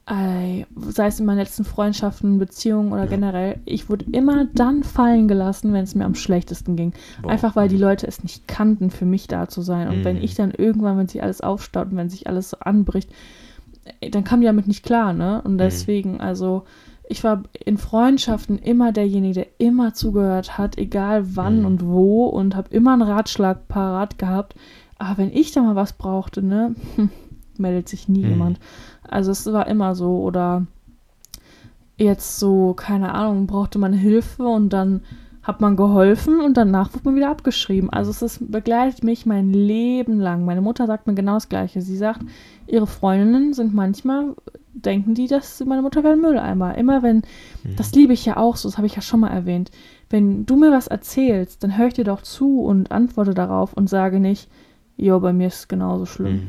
[0.10, 3.10] sei es in meinen letzten Freundschaften, Beziehungen oder Ja.
[3.10, 6.94] generell, ich wurde immer dann fallen gelassen, wenn es mir am schlechtesten ging.
[7.22, 7.32] Wow.
[7.32, 9.90] Einfach weil die Leute es nicht kannten, für mich da zu sein.
[9.90, 10.24] Und wenn Mhm.
[10.24, 13.10] ich dann irgendwann, wenn sich alles aufstaut und wenn sich alles so anbricht,
[14.12, 15.42] dann kam die damit nicht klar, ne?
[15.44, 15.52] Mhm.
[15.52, 16.64] Und deswegen, also,
[17.10, 21.66] ich war in Freundschaften immer derjenige, der immer zugehört hat, egal wann Mhm.
[21.66, 24.56] und wo und habe immer einen Ratschlag parat gehabt.
[24.98, 26.76] Aber wenn ich da mal was brauchte, ne,
[27.60, 28.30] meldet sich nie Mhm.
[28.30, 28.60] jemand.
[29.08, 30.66] Also es war immer so oder
[31.98, 35.02] jetzt so, keine Ahnung, brauchte man Hilfe und dann
[35.42, 37.90] hat man geholfen und danach wird man wieder abgeschrieben.
[37.90, 40.44] Also es ist, begleitet mich mein Leben lang.
[40.44, 41.82] Meine Mutter sagt mir genau das Gleiche.
[41.82, 42.22] Sie sagt,
[42.68, 44.36] ihre Freundinnen sind manchmal,
[44.74, 46.78] denken die, dass meine Mutter wäre ein Mülleimer.
[46.78, 47.22] Immer wenn,
[47.78, 49.72] das liebe ich ja auch so, das habe ich ja schon mal erwähnt.
[50.10, 53.90] Wenn du mir was erzählst, dann höre ich dir doch zu und antworte darauf und
[53.90, 54.50] sage nicht,
[54.98, 56.34] jo, bei mir ist es genauso schlimm.
[56.34, 56.48] Mhm.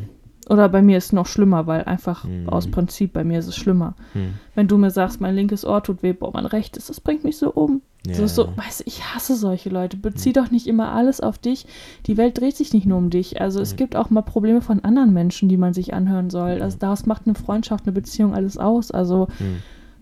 [0.48, 2.48] Oder bei mir ist es noch schlimmer, weil einfach Mhm.
[2.48, 3.94] aus Prinzip bei mir ist es schlimmer.
[4.14, 4.34] Mhm.
[4.54, 7.36] Wenn du mir sagst, mein linkes Ohr tut weh, boah, mein rechtes, das bringt mich
[7.36, 7.82] so um.
[8.06, 9.96] Ja, so, weißt du, ich hasse solche Leute.
[9.98, 11.66] Bezieh doch nicht immer alles auf dich.
[12.06, 13.40] Die Welt dreht sich nicht nur um dich.
[13.40, 13.76] Also es Mhm.
[13.76, 16.62] gibt auch mal Probleme von anderen Menschen, die man sich anhören soll.
[16.62, 18.90] Also daraus macht eine Freundschaft, eine Beziehung alles aus.
[18.90, 19.56] Also Mhm.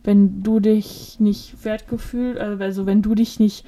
[0.04, 3.64] wenn du dich nicht wertgefühlt, also wenn du dich nicht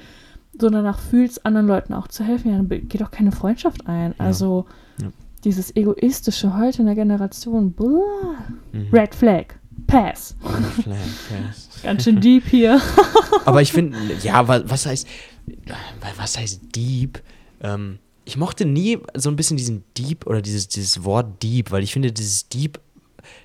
[0.57, 4.11] so danach fühlst, anderen Leuten auch zu helfen, ja, dann geht doch keine Freundschaft ein.
[4.17, 4.25] Ja.
[4.25, 4.65] Also.
[5.43, 7.73] Dieses egoistische heute in der Generation,
[8.71, 8.87] Mhm.
[8.91, 9.45] Red Flag,
[9.87, 10.35] Pass.
[10.43, 10.97] Red Flag,
[11.47, 11.69] yes.
[11.83, 12.79] Ganz schön deep hier.
[13.45, 15.07] Aber ich finde, ja, wa- was heißt,
[16.17, 17.21] was heißt Dieb?
[17.61, 21.81] Ähm, ich mochte nie so ein bisschen diesen Dieb oder dieses, dieses Wort Dieb, weil
[21.83, 22.79] ich finde, dieses Dieb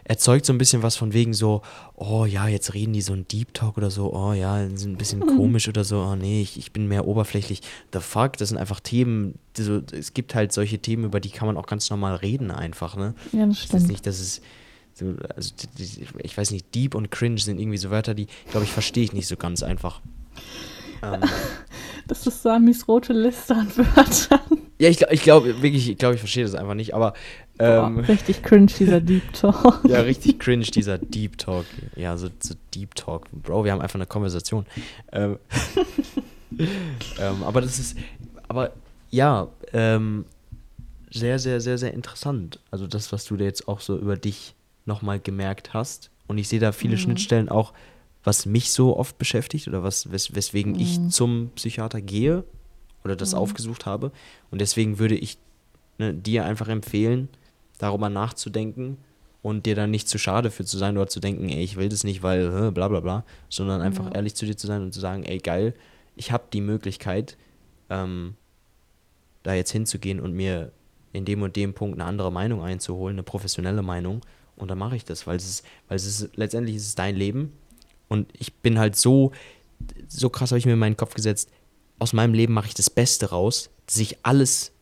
[0.04, 1.62] erzeugt so ein bisschen was von wegen so,
[1.94, 4.96] oh ja, jetzt reden die so ein Deep Talk oder so, oh ja, sind ein
[4.96, 7.60] bisschen komisch oder so, oh nee, ich, ich bin mehr oberflächlich.
[7.92, 11.46] The fuck, das sind einfach Themen, so, es gibt halt solche Themen, über die kann
[11.46, 13.14] man auch ganz normal reden einfach, ne?
[13.32, 13.88] Ja, das Das ist stimmt.
[13.88, 14.40] nicht, dass es
[14.94, 15.52] so, also
[16.22, 19.12] ich weiß nicht, Deep und Cringe sind irgendwie so Wörter, die, glaube ich, verstehe ich
[19.12, 20.00] nicht so ganz einfach.
[21.02, 21.20] Ähm,
[22.06, 24.40] Das ist Samis rote Liste an Wörtern.
[24.78, 27.14] Ja, ich, ich glaube wirklich, ich glaube, ich verstehe das einfach nicht, aber
[27.58, 29.80] ähm, Boah, richtig cringe, dieser Deep Talk.
[29.88, 31.66] ja, richtig cringe, dieser Deep Talk.
[31.94, 33.30] Ja, so, so Deep Talk.
[33.30, 34.66] Bro, wir haben einfach eine Konversation.
[35.12, 35.38] Ähm,
[36.58, 37.96] ähm, aber das ist,
[38.48, 38.72] aber
[39.10, 40.24] ja, ähm,
[41.10, 42.58] sehr, sehr, sehr, sehr interessant.
[42.72, 46.10] Also das, was du da jetzt auch so über dich nochmal gemerkt hast.
[46.26, 47.72] Und ich sehe da viele Schnittstellen auch,
[48.24, 52.44] was mich so oft beschäftigt oder was, wes weswegen ich zum Psychiater gehe
[53.04, 54.10] oder das aufgesucht habe.
[54.50, 55.38] Und deswegen würde ich
[55.98, 57.28] ne, dir einfach empfehlen,
[57.78, 58.98] darüber nachzudenken
[59.42, 61.88] und dir dann nicht zu schade für zu sein oder zu denken, ey, ich will
[61.88, 64.92] das nicht, weil äh, bla bla bla, sondern einfach ehrlich zu dir zu sein und
[64.92, 65.74] zu sagen, ey, geil,
[66.16, 67.36] ich habe die Möglichkeit,
[67.90, 68.36] ähm,
[69.42, 70.72] da jetzt hinzugehen und mir
[71.12, 74.20] in dem und dem Punkt eine andere Meinung einzuholen, eine professionelle Meinung.
[74.56, 77.14] Und dann mache ich das, weil es ist, weil es ist, letztendlich ist es dein
[77.14, 77.52] Leben.
[78.08, 79.32] Und ich bin halt so,
[80.08, 81.50] so krass habe ich mir in meinen Kopf gesetzt,
[81.98, 84.72] aus meinem Leben mache ich das Beste raus, dass ich alles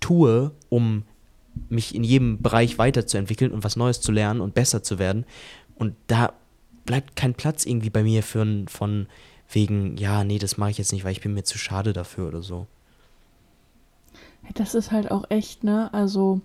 [0.00, 1.04] tue, um
[1.68, 5.24] mich in jedem Bereich weiterzuentwickeln und was Neues zu lernen und besser zu werden.
[5.76, 6.32] Und da
[6.84, 9.06] bleibt kein Platz irgendwie bei mir für ein, von
[9.50, 12.28] wegen, ja, nee, das mache ich jetzt nicht, weil ich bin mir zu schade dafür
[12.28, 12.66] oder so.
[14.54, 15.92] Das ist halt auch echt, ne?
[15.94, 16.40] Also,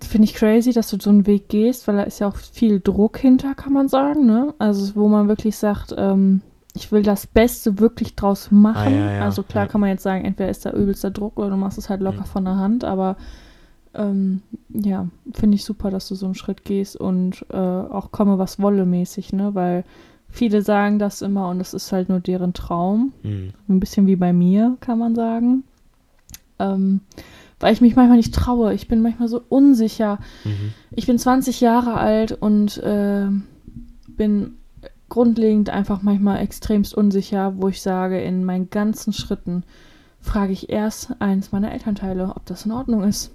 [0.00, 2.80] finde ich crazy, dass du so einen Weg gehst, weil da ist ja auch viel
[2.80, 4.54] Druck hinter, kann man sagen, ne?
[4.58, 6.42] Also, wo man wirklich sagt, ähm,
[6.74, 8.76] ich will das Beste wirklich draus machen.
[8.76, 9.70] Ah, ja, ja, also, klar ja.
[9.70, 12.20] kann man jetzt sagen, entweder ist da übelster Druck oder du machst es halt locker
[12.20, 12.26] Mhm.
[12.26, 13.16] von der Hand, aber
[13.94, 18.38] ähm, ja, finde ich super, dass du so einen Schritt gehst und äh, auch komme,
[18.38, 19.54] was wolle mäßig, ne?
[19.54, 19.84] Weil
[20.28, 23.12] viele sagen das immer und es ist halt nur deren Traum.
[23.22, 23.50] Hm.
[23.68, 25.64] Ein bisschen wie bei mir, kann man sagen.
[26.58, 27.00] Ähm,
[27.60, 28.74] weil ich mich manchmal nicht traue.
[28.74, 30.18] Ich bin manchmal so unsicher.
[30.44, 30.72] Mhm.
[30.90, 33.28] Ich bin 20 Jahre alt und äh,
[34.08, 34.54] bin
[35.08, 39.62] grundlegend einfach manchmal extremst unsicher, wo ich sage, in meinen ganzen Schritten
[40.20, 43.34] frage ich erst eins meiner Elternteile, ob das in Ordnung ist.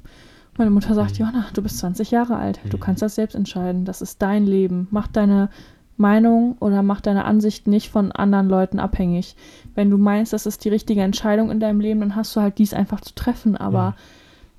[0.58, 2.82] Meine Mutter sagt, Johanna, du bist 20 Jahre alt, du Mhm.
[2.82, 4.88] kannst das selbst entscheiden, das ist dein Leben.
[4.92, 5.50] Mach deine
[5.98, 9.36] Meinung oder mach deine Ansicht nicht von anderen Leuten abhängig.
[9.76, 12.58] Wenn du meinst, das ist die richtige Entscheidung in deinem Leben, dann hast du halt
[12.58, 13.96] dies einfach zu treffen, aber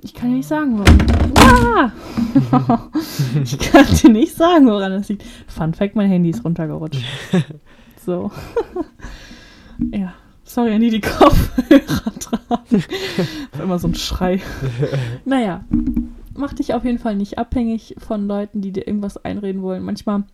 [0.00, 0.98] ich kann dir nicht sagen, warum.
[1.36, 1.92] Ah!
[3.42, 5.24] ich kann dir nicht sagen, woran das liegt.
[5.48, 7.02] Fun Fact, mein Handy ist runtergerutscht.
[8.06, 8.30] So.
[9.92, 10.14] ja.
[10.48, 12.84] Sorry an die, die Kopfhörer tragen.
[13.62, 14.40] Immer so ein Schrei.
[15.26, 15.64] naja,
[16.34, 19.82] mach dich auf jeden Fall nicht abhängig von Leuten, die dir irgendwas einreden wollen.
[19.82, 20.24] Manchmal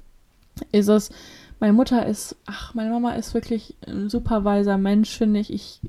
[0.71, 1.11] ist es,
[1.59, 5.53] meine Mutter ist, ach, meine Mama ist wirklich ein super weiser Mensch, finde ich.
[5.53, 5.81] Ich,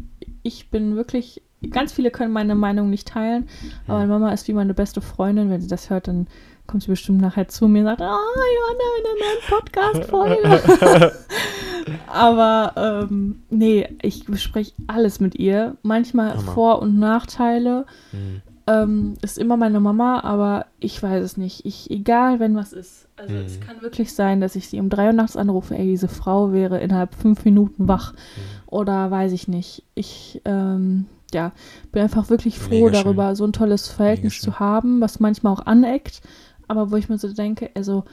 [0.41, 3.47] ich bin wirklich, ganz viele können meine Meinung nicht teilen,
[3.85, 5.51] aber meine Mama ist wie meine beste Freundin.
[5.51, 6.25] Wenn sie das hört, dann
[6.67, 8.17] kommt sie bestimmt nachher zu mir und sagt, ah,
[8.57, 11.11] Johanna, in der neuen Podcast-Folge.
[12.07, 15.77] aber ähm, nee, ich bespreche alles mit ihr.
[15.83, 16.41] Manchmal Hammer.
[16.53, 17.85] Vor- und Nachteile.
[18.11, 18.41] Mhm.
[18.67, 21.65] Ähm, ist immer meine Mama, aber ich weiß es nicht.
[21.67, 23.07] Ich, egal, wenn was ist.
[23.15, 23.39] Also Mhm.
[23.45, 26.51] es kann wirklich sein, dass ich sie um drei Uhr nachts anrufe, ey, diese Frau
[26.51, 28.13] wäre innerhalb fünf Minuten wach.
[28.13, 28.17] Mhm.
[28.65, 29.83] Oder weiß ich nicht.
[29.93, 31.51] Ich, ähm, ja,
[31.91, 33.03] bin einfach wirklich froh Mega schön.
[33.03, 36.21] darüber, so ein tolles Verhältnis zu haben, was manchmal auch aneckt,
[36.67, 38.03] aber wo ich mir so denke, also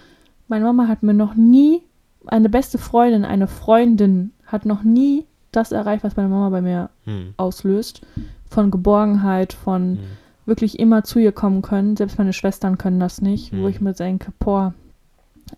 [0.49, 1.83] meine Mama hat mir noch nie,
[2.27, 6.91] eine beste Freundin, eine Freundin hat noch nie das erreicht, was meine Mama bei mir
[7.05, 7.35] Hm.
[7.37, 8.03] auslöst.
[8.51, 9.99] Von Geborgenheit, von Hm.
[10.47, 11.97] wirklich immer zu ihr kommen können.
[11.97, 13.69] Selbst meine Schwestern können das nicht, wo Mhm.
[13.69, 14.75] ich mir denke, boah,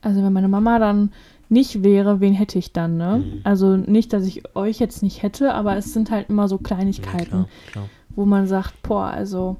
[0.03, 1.12] also wenn meine Mama dann
[1.49, 3.22] nicht wäre, wen hätte ich dann, ne?
[3.24, 3.40] Mhm.
[3.45, 7.26] Also nicht, dass ich euch jetzt nicht hätte, aber es sind halt immer so Kleinigkeiten,
[7.26, 7.88] klar, klar.
[8.16, 9.57] wo man sagt, boah, also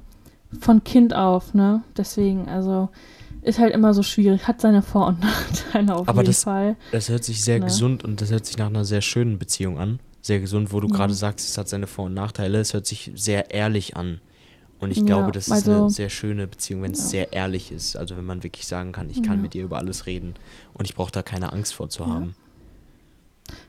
[0.59, 1.81] von Kind auf, ne?
[1.97, 2.89] Deswegen, also
[3.45, 6.75] ist halt immer so schwierig, hat seine Vor- und Nachteile auf Aber jeden das- Fall.
[6.91, 7.65] Das hört sich sehr Ne?
[7.65, 9.99] gesund und das hört sich nach einer sehr schönen Beziehung an.
[10.21, 10.95] Sehr gesund, wo du Ja.
[10.95, 12.59] gerade sagst, es hat seine Vor- und Nachteile.
[12.59, 14.19] Es hört sich sehr ehrlich an.
[14.79, 17.09] Und ich Ja, glaube, das ist also- eine sehr schöne Beziehung, wenn es Ja.
[17.09, 17.95] sehr ehrlich ist.
[17.95, 19.41] Also wenn man wirklich sagen kann, ich kann Ja.
[19.43, 20.33] mit dir über alles reden
[20.73, 22.35] und ich brauche da keine Angst vor zu haben.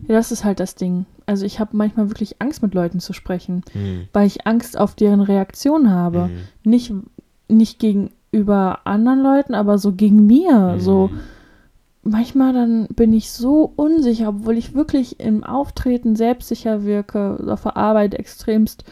[0.08, 1.04] Ja, das ist halt das Ding.
[1.26, 4.08] Also ich habe manchmal wirklich Angst, mit Leuten zu sprechen, Hm.
[4.14, 6.24] weil ich Angst auf deren Reaktion habe.
[6.24, 6.40] Hm.
[6.64, 6.92] Nicht,
[7.48, 7.78] nicht
[8.36, 10.72] gegenüber anderen Leuten, aber so gegen mir.
[10.74, 10.80] Hm.
[10.80, 11.10] So
[12.02, 17.76] manchmal dann bin ich so unsicher, obwohl ich wirklich im Auftreten selbstsicher wirke, auf der
[17.76, 18.84] Arbeit extremst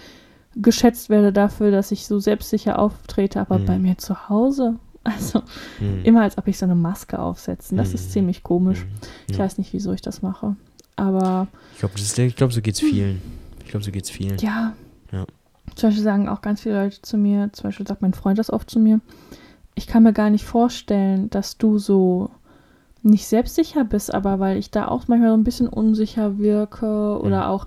[0.56, 3.66] geschätzt werde dafür, dass ich so selbstsicher auftrete, aber Mhm.
[3.66, 5.42] bei mir zu Hause, also
[5.78, 6.02] Hm.
[6.04, 7.74] immer als ob ich so eine Maske aufsetze.
[7.76, 7.94] Das Mhm.
[7.94, 8.80] ist ziemlich komisch.
[8.82, 8.88] Hm.
[9.30, 10.56] Ich weiß nicht, wieso ich das mache.
[10.96, 11.94] Aber Ich glaube,
[12.36, 13.20] glaub, so geht's vielen.
[13.64, 14.38] Ich glaube, so geht's vielen.
[14.38, 14.72] ja.
[15.12, 15.24] Ja.
[15.74, 18.52] Zum Beispiel sagen auch ganz viele Leute zu mir, zum Beispiel sagt mein Freund das
[18.52, 19.00] oft zu mir,
[19.74, 22.30] ich kann mir gar nicht vorstellen, dass du so
[23.02, 27.44] nicht selbstsicher bist, aber weil ich da auch manchmal so ein bisschen unsicher wirke oder
[27.44, 27.50] Mhm.
[27.50, 27.66] auch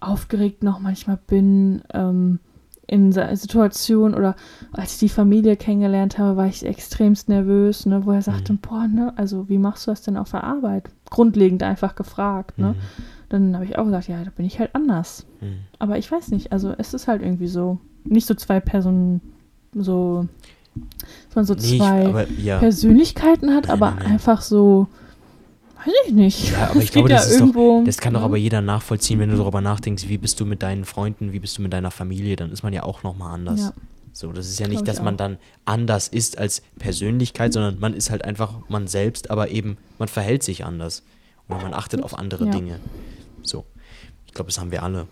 [0.00, 2.38] aufgeregt noch manchmal bin ähm,
[2.90, 4.34] in Situationen oder
[4.72, 8.58] als ich die Familie kennengelernt habe, war ich extremst nervös, ne, wo er sagte, Mhm.
[8.58, 10.88] boah, ne, also wie machst du das denn auf der Arbeit?
[11.10, 12.68] Grundlegend einfach gefragt, ne?
[12.70, 12.74] Mhm.
[13.28, 15.26] Dann habe ich auch gesagt, ja, da bin ich halt anders.
[15.42, 15.58] Mhm.
[15.78, 19.20] Aber ich weiß nicht, also es ist halt irgendwie so, nicht so zwei Personen,
[19.74, 20.26] so,
[21.28, 22.58] dass man so Nee, ich, zwei aber ja.
[22.58, 24.12] Persönlichkeiten hat, Nein, aber nein, nein.
[24.12, 24.86] einfach so,
[25.88, 26.52] weiß ich nicht.
[26.52, 29.36] Ja, aber ich glaube, das, ist doch, das kann doch aber jeder nachvollziehen, wenn du
[29.36, 32.50] darüber nachdenkst, wie bist du mit deinen Freunden, wie bist du mit deiner Familie, dann
[32.52, 33.60] ist man ja auch nochmal anders.
[33.60, 33.72] Ja.
[34.12, 37.94] So, das ist ja nicht, ich dass man dann anders ist als Persönlichkeit, sondern man
[37.94, 41.02] ist halt einfach man selbst, aber eben, man verhält sich anders.
[41.48, 42.50] Oder man achtet auf andere Ja.
[42.50, 42.80] Dinge.
[43.42, 43.64] So.
[44.26, 45.06] Ich glaube, das haben wir alle.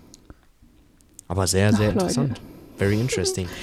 [1.29, 2.07] Aber sehr, sehr Ach, Leute.
[2.07, 2.41] interessant.
[2.77, 3.49] Very interesting.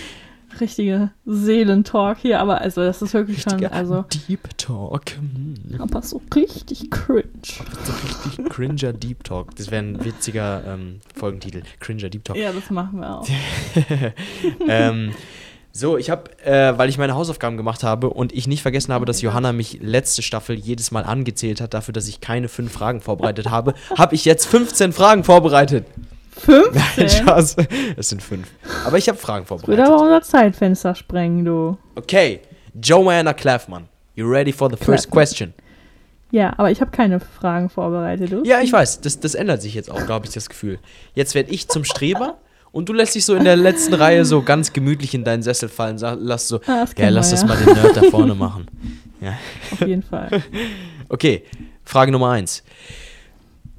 [0.60, 5.12] Richtige Seelentalk hier, aber also das ist wirklich schon, Richtiger also, Deep Talk.
[5.18, 5.80] Hm.
[5.80, 7.24] aber so richtig cringe.
[7.44, 9.56] So richtig Cringer Deep Talk.
[9.56, 11.64] Das wäre ein witziger ähm, Folgentitel.
[11.80, 12.38] Cringer Deep Talk.
[12.38, 13.28] Ja, das machen wir auch.
[14.68, 15.14] ähm,
[15.76, 19.06] so, ich habe, äh, weil ich meine Hausaufgaben gemacht habe und ich nicht vergessen habe,
[19.06, 23.02] dass Johanna mich letzte Staffel jedes Mal angezählt hat dafür, dass ich keine fünf Fragen
[23.02, 25.86] vorbereitet habe, habe ich jetzt 15 Fragen vorbereitet.
[26.48, 27.10] Nein, 15?
[27.10, 27.56] Spaß.
[27.98, 28.48] Es sind fünf.
[28.86, 30.02] Aber ich habe Fragen Würde aber vorbereitet.
[30.02, 31.78] unser Zeitfenster sprengen, du.
[31.96, 32.42] Okay,
[32.82, 35.12] Joanna Klaffmann, you ready for the first Klaffmann.
[35.12, 35.54] question?
[36.32, 38.44] Ja, aber ich habe keine Fragen vorbereitet, du.
[38.44, 40.80] Ja, ich weiß, das, das ändert sich jetzt auch, glaube ich, das Gefühl.
[41.14, 42.40] Jetzt werde ich zum Streber
[42.72, 45.70] und du lässt dich so in der letzten Reihe so ganz gemütlich in deinen Sessel
[45.70, 46.00] fallen.
[46.00, 47.48] Sag, lass so, Ah, das ja, lass wir das ja.
[47.48, 48.66] mal den Nerd da vorne machen.
[49.22, 49.36] Ja.
[49.72, 50.44] Auf jeden Fall.
[51.08, 51.44] Okay,
[51.86, 52.62] Frage Nummer eins.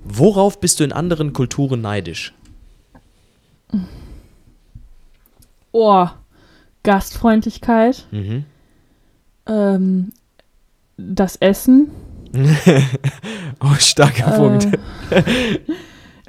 [0.02, 2.32] Worauf bist du in anderen Kulturen neidisch?
[5.72, 6.06] Oh,
[6.82, 8.44] Gastfreundlichkeit, Mhm.
[9.46, 10.12] ähm,
[10.96, 11.90] das Essen.
[13.60, 14.66] Oh, starker Punkt.
[15.10, 15.22] Äh,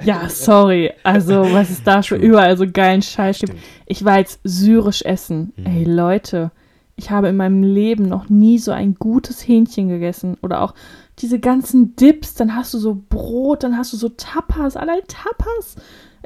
[0.04, 0.92] ja, sorry.
[1.02, 3.54] Also, was es da schon überall so geilen Scheiß gibt.
[3.86, 5.52] Ich war jetzt syrisch essen.
[5.56, 5.66] Mhm.
[5.66, 6.52] Ey, Leute,
[6.94, 10.36] ich habe in meinem Leben noch nie so ein gutes Hähnchen gegessen.
[10.40, 10.74] Oder auch
[11.18, 12.34] diese ganzen Dips.
[12.34, 14.76] Dann hast du so Brot, dann hast du so Tapas.
[14.76, 15.74] Allein Tapas.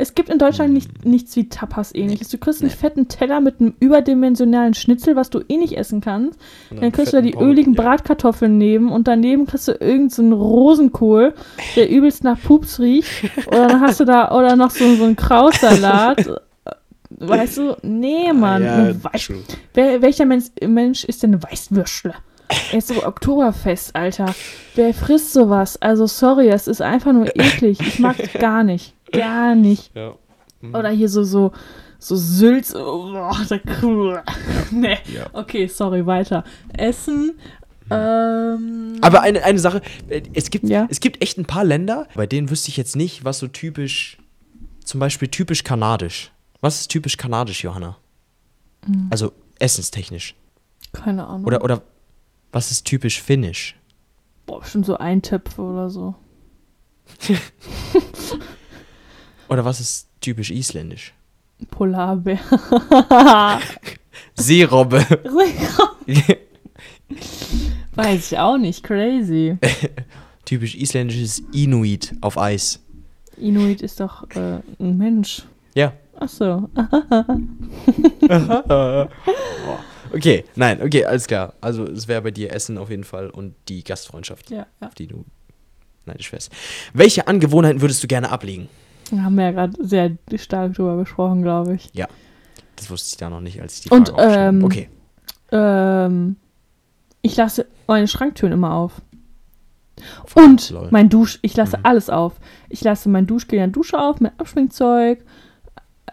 [0.01, 2.31] Es gibt in Deutschland nicht, nichts wie Tapas ähnliches.
[2.31, 6.41] Du kriegst einen fetten Teller mit einem überdimensionalen Schnitzel, was du eh nicht essen kannst.
[6.71, 7.83] Und Dann kriegst du da die Pommes, öligen ja.
[7.83, 11.35] Bratkartoffeln neben und daneben kriegst du irgendeinen so Rosenkohl,
[11.77, 13.11] der übelst nach Pups riecht.
[13.49, 16.41] Oder dann hast du da, oder noch so, so einen Krautsalat.
[17.11, 17.77] Weißt du?
[17.83, 18.63] Nee, Mann.
[18.63, 19.35] Ja, Weiß-.
[19.75, 22.15] Wer, welcher Mensch, Mensch ist denn ein Weißwürschler?
[22.73, 24.35] Er ist so Oktoberfest, Alter.
[24.75, 25.81] Wer frisst sowas?
[25.83, 27.81] Also, sorry, das ist einfach nur eklig.
[27.81, 28.95] Ich mag es gar nicht.
[29.13, 29.95] Gar nicht.
[29.95, 30.15] Ja.
[30.61, 30.75] Mhm.
[30.75, 31.53] Oder hier so, so,
[31.99, 32.75] so Sülz.
[32.75, 33.13] Oh,
[33.49, 33.61] der
[34.71, 34.99] nee.
[35.13, 35.27] Ja.
[35.33, 36.45] Okay, sorry, weiter.
[36.77, 37.39] Essen.
[37.91, 40.87] Ähm, Aber eine, eine Sache, äh, es gibt, Ja.
[40.91, 44.19] es gibt echt ein paar Länder, bei denen wüsste ich jetzt nicht, was so typisch,
[44.85, 46.31] zum Beispiel typisch kanadisch.
[46.61, 47.97] Was ist typisch kanadisch, Johanna?
[48.85, 49.09] Hm.
[49.11, 50.37] Also essenstechnisch.
[50.93, 51.47] keine Ahnung.
[51.47, 51.83] Oder, oder
[52.53, 53.77] was ist typisch finnisch?
[54.47, 56.15] Boah, bestimmt so Eintöpfe oder so.
[59.51, 61.13] Oder was ist typisch isländisch?
[61.71, 62.39] Polarbär.
[64.35, 65.05] Seerobbe.
[67.95, 68.85] Weiß ich auch nicht.
[68.85, 69.59] Crazy.
[70.45, 72.81] typisch isländisch ist Inuit auf Eis.
[73.37, 75.43] Inuit ist doch äh, ein Mensch.
[75.75, 75.93] Ja.
[76.19, 76.69] Ach so.
[80.13, 81.55] Okay, nein, okay, alles klar.
[81.61, 84.87] Also es wäre bei dir Essen auf jeden Fall und die Gastfreundschaft, Ja, ja.
[84.89, 85.25] auf die du
[86.07, 86.53] neidisch wärst.
[86.93, 88.69] Welche Angewohnheiten würdest du gerne ablegen?
[89.13, 91.91] Haben wir ja gerade sehr stark drüber gesprochen, glaube ich.
[91.93, 92.07] Ja,
[92.77, 94.65] das wusste ich da noch nicht, als ich die Und, Frage aufgeschrieben ähm, habe.
[94.67, 94.89] Okay.
[95.53, 96.37] Ähm,
[97.23, 99.03] ich lasse meine Schranktüren immer auf.
[100.35, 100.89] Und Lol.
[100.91, 101.85] mein Dusch, ich lasse Mhm.
[101.87, 102.35] alles auf.
[102.69, 105.23] Ich lasse mein Duschgel in der Dusche auf mit Abschminkzeug.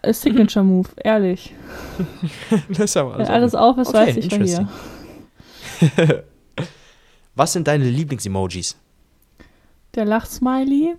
[0.02, 1.54] Äh, Signature Move, ehrlich.
[2.76, 4.68] Das haben wir Wenn alles auf ist, Okay, weiß ich war
[5.88, 6.24] hier.
[7.34, 8.76] Was sind deine Lieblingsemojis?
[9.94, 10.96] Der Lachsmiley.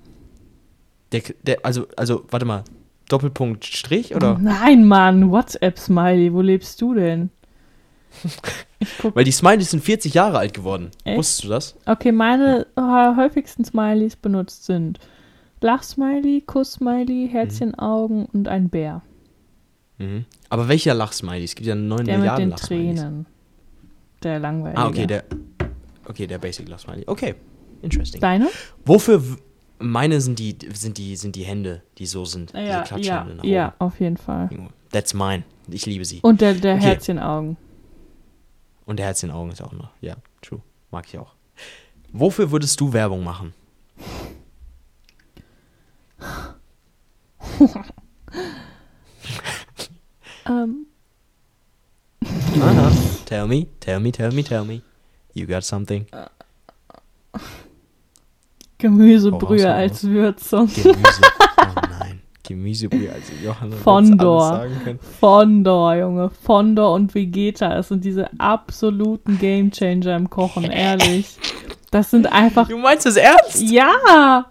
[1.12, 2.64] Der, der, also, also, warte mal.
[3.10, 4.38] Doppelpunkt Strich oder?
[4.40, 7.32] Nein, Mann, WhatsApp-Smiley, wo lebst du denn?
[9.14, 10.92] Weil die Smileys sind 40 Jahre alt geworden.
[11.04, 11.18] Echt?
[11.18, 11.76] Wusstest du das?
[11.86, 15.00] Okay, meine äh, häufigsten Smileys benutzt sind
[15.62, 19.02] Lachsmiley, Kuss-Smiley, Herzchenaugen und ein Bär.
[19.98, 20.26] Mhm.
[20.50, 21.44] Aber welcher Lachsmiley?
[21.44, 23.00] Es gibt ja 9 Der mit Milliarden den Lachsmileys.
[23.00, 23.26] Tränen.
[24.24, 24.80] Der langweilige.
[24.80, 25.24] Ah, okay, der.
[26.06, 27.04] Okay, der Basic Lachsmiley.
[27.06, 27.36] Okay,
[27.82, 28.22] interesting.
[28.22, 28.50] Deine?
[28.86, 29.22] Wofür
[29.80, 32.54] meine sind die, sind die, sind die Hände, die so sind.
[32.54, 34.50] Ja, diese ja, ja, auf jeden Fall.
[34.92, 35.44] That's mine.
[35.70, 36.20] Ich liebe sie.
[36.22, 36.84] Und der, der Okay.
[36.84, 37.58] Herzchenaugen.
[38.86, 39.90] Und der Herz in den Augen ist auch noch.
[40.02, 40.62] Ja, true.
[40.92, 41.34] Mag ich auch.
[42.12, 43.54] Wofür würdest du Werbung machen?
[50.48, 50.86] ähm,
[52.62, 52.92] Aha.
[53.26, 54.82] Tell me, tell me, tell me, tell me.
[55.34, 56.06] You got something.
[58.80, 60.68] Gemüsebrühe als Würzung.
[60.74, 60.98] Gemüse.
[61.62, 62.22] Oh nein.
[62.48, 64.44] Gemüsebrühe, also Johanna Fondor.
[64.44, 65.00] alles sagen können.
[65.20, 66.30] Fondor, Junge.
[66.30, 67.70] Fondor und Vegeta.
[67.76, 71.38] Das sind diese absoluten Gamechanger im Kochen, ehrlich.
[71.92, 72.68] Das sind einfach.
[72.70, 73.62] Du meinst das ernst?
[73.62, 74.46] Ja!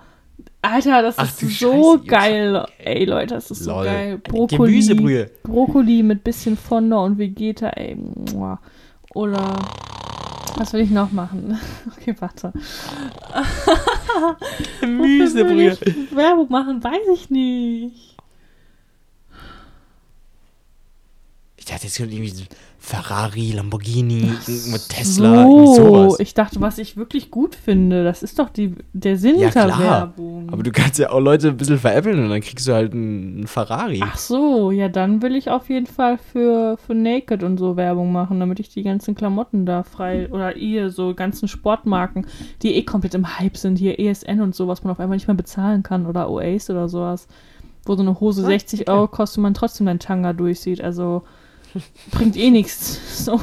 [0.60, 2.66] Alter, das Ach ist so Scheiße, geil.
[2.78, 3.84] Ey, Leute, das ist so Lol.
[3.84, 4.06] geil.
[4.08, 4.70] Eine Brokkoli.
[4.72, 5.30] Gemüsebrühe.
[5.44, 7.96] Brokkoli mit bisschen Fondor und Vegeta, ey.
[9.14, 9.56] Oder.
[10.56, 11.58] Was will ich noch machen?
[12.00, 12.52] Okay, warte.
[14.80, 15.76] Gemüsebrühe.
[16.12, 18.17] Werbung machen, weiß ich nicht.
[21.68, 22.44] Ich dachte, jetzt kommt irgendwie so
[22.78, 24.22] Ferrari, Lamborghini,
[24.70, 26.20] mit Tesla, irgendwie So, sowas.
[26.20, 29.78] ich dachte, was ich wirklich gut finde, das ist doch die, der Sinn Ja, klar.
[29.78, 30.48] Werbung.
[30.50, 33.46] Aber du kannst ja auch Leute ein bisschen veräppeln und dann kriegst du halt einen
[33.46, 34.00] Ferrari.
[34.02, 38.12] Ach so, ja, dann will ich auf jeden Fall für, für Naked und so Werbung
[38.12, 42.26] machen, damit ich die ganzen Klamotten da frei oder ihr, so ganzen Sportmarken,
[42.62, 45.28] die eh komplett im Hype sind, hier ESN und so, was man auf einmal nicht
[45.28, 47.28] mehr bezahlen kann oder Oasis oder sowas,
[47.84, 48.90] wo so eine Hose Ah, 60 okay.
[48.90, 51.24] Euro kostet und man trotzdem dein Tanga durchsieht, also
[52.10, 52.98] bringt eh nichts.
[53.24, 53.40] So.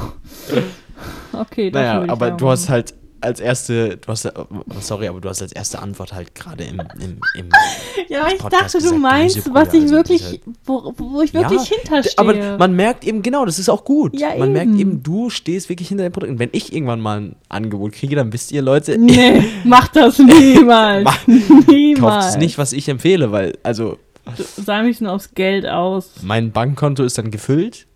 [1.32, 4.44] Okay, Naja, aber du hast halt als erste, du hast, oh,
[4.80, 7.48] sorry, aber du hast als erste Antwort halt gerade im, im, im
[8.08, 11.34] Ja, ich Podcast dachte, du gesagt, meinst, Gemüsebrühe, was ich also wirklich, wo, wo ich
[11.34, 12.12] wirklich Ja, hinterstehe.
[12.18, 14.18] Aber man merkt eben, genau, das ist auch gut.
[14.18, 14.78] Ja, man merkt eben.
[14.78, 16.30] eben, du stehst wirklich hinter dem Produkt.
[16.32, 20.18] Und wenn ich irgendwann mal ein Angebot kriege, dann wisst ihr, Leute, nee, mach das
[20.18, 21.04] niemals.
[21.04, 22.00] Mach- niemals.
[22.24, 23.98] kauft es nicht, was ich empfehle, weil, also,
[24.36, 26.10] Du sah mich nur aufs Geld aus.
[26.22, 27.86] mein Bankkonto ist dann gefüllt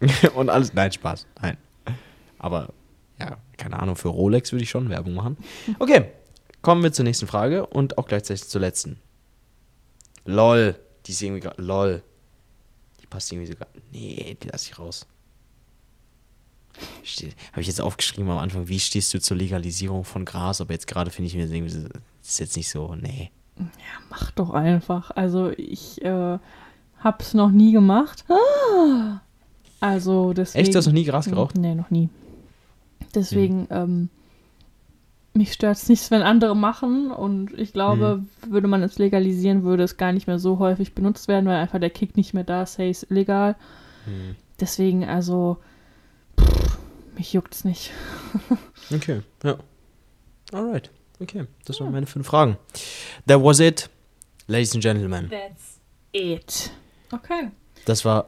[0.34, 0.74] und alles.
[0.74, 1.26] Nein, Spaß.
[1.40, 1.56] Nein.
[2.38, 2.72] Aber,
[3.18, 5.36] ja, keine Ahnung, für Rolex würde ich schon Werbung machen.
[5.78, 6.10] Okay,
[6.62, 8.98] kommen wir zur nächsten Frage und auch gleichzeitig zur letzten.
[10.24, 10.76] LOL.
[11.06, 11.60] Die ist irgendwie gerade.
[11.62, 12.02] LOL.
[13.00, 13.68] Die passt irgendwie sogar.
[13.92, 15.06] Nee, die lasse ich raus.
[17.52, 20.60] Habe ich jetzt aufgeschrieben am Anfang, wie stehst du zur Legalisierung von Gras?
[20.60, 21.88] Aber jetzt gerade finde ich mir irgendwie
[22.20, 23.30] das ist jetzt nicht so, nee.
[24.08, 25.10] Mach doch einfach.
[25.10, 26.38] Also ich äh,
[26.98, 28.24] hab's noch nie gemacht.
[28.28, 29.20] Ah!
[29.80, 30.62] Also deswegen.
[30.64, 31.56] Echt, du hast noch nie Gras geraucht?
[31.56, 32.08] Nee, noch nie.
[33.14, 34.08] Deswegen, ähm,
[35.32, 38.52] mich stört's nicht, wenn andere machen und ich glaube, Hm.
[38.52, 41.78] würde man es legalisieren, würde es gar nicht mehr so häufig benutzt werden, weil einfach
[41.80, 43.56] der Kick nicht mehr da ist, hey, ist illegal.
[44.04, 44.36] Hm.
[44.60, 45.56] Deswegen, also,
[46.38, 46.78] pff,
[47.16, 47.90] mich juckt's nicht.
[48.92, 49.56] Okay, ja.
[50.52, 51.44] Alright, okay.
[51.64, 52.56] Das waren meine fünf Fragen.
[53.28, 53.88] That was it,
[54.48, 55.30] ladies and gentlemen.
[55.30, 55.78] That's
[56.10, 56.72] it.
[57.12, 57.50] Okay.
[57.84, 58.26] Das war.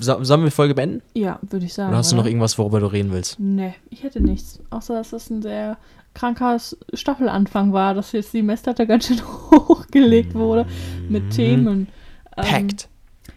[0.00, 1.02] Sollen wir die Folge beenden?
[1.14, 1.90] Ja, würde ich sagen.
[1.90, 3.38] Oder hast du noch irgendwas, worüber du reden willst?
[3.38, 4.58] Nee, ich hätte nichts.
[4.70, 5.76] Außer, dass das ein sehr
[6.14, 6.58] kranker
[6.94, 9.20] Staffelanfang war, dass jetzt die Messlatte ganz schön
[9.50, 10.66] hochgelegt wurde
[11.08, 11.86] mit Themen.
[12.36, 12.88] Ähm, Packed.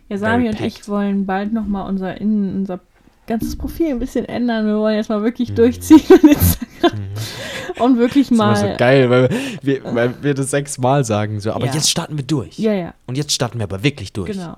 [0.10, 0.90] ja, Sami Very und ich packed.
[0.90, 2.80] wollen bald nochmal unser, in, unser
[3.28, 4.66] ganzes Profil ein bisschen ändern.
[4.66, 7.00] Wir wollen jetzt mal wirklich durchziehen mit Instagram.
[7.80, 8.38] Und wirklich Mhm.
[8.40, 8.72] Das ist mal.
[8.72, 9.30] so geil, weil
[9.62, 11.40] wir, weil wir das sechsmal sagen.
[11.40, 11.52] So.
[11.52, 11.74] Aber Ja.
[11.74, 12.58] jetzt starten wir durch.
[12.58, 14.32] Ja, ja, Und jetzt starten wir aber wirklich durch.
[14.32, 14.58] genau.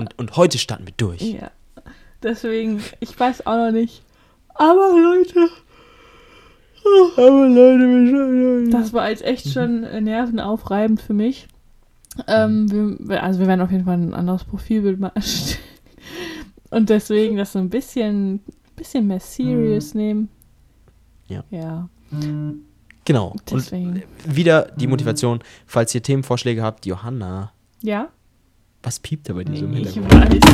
[0.00, 1.20] Und, und heute starten wir durch.
[1.22, 1.50] Ja.
[2.22, 4.02] Deswegen, ich weiß auch noch nicht.
[4.54, 5.48] Aber Leute,
[7.16, 11.46] Aber Leute, Das war jetzt echt schon äh, nervenaufreibend für mich.
[12.26, 15.60] Ähm, wir, wir- also wir werden auf jeden Fall ein anderes Profilbild mal erstellen.
[16.70, 18.40] Und deswegen das so ein bisschen,
[18.76, 20.28] bisschen mehr serious nehmen.
[21.28, 21.44] Ja.
[21.50, 21.88] Ja,
[23.04, 23.28] Genau.
[23.28, 24.02] Und deswegen.
[24.26, 28.08] wieder die Motivation, falls ihr Themenvorschläge habt, Johanna, Ja,
[28.82, 30.44] was piept da bei dir so im Hintergrund?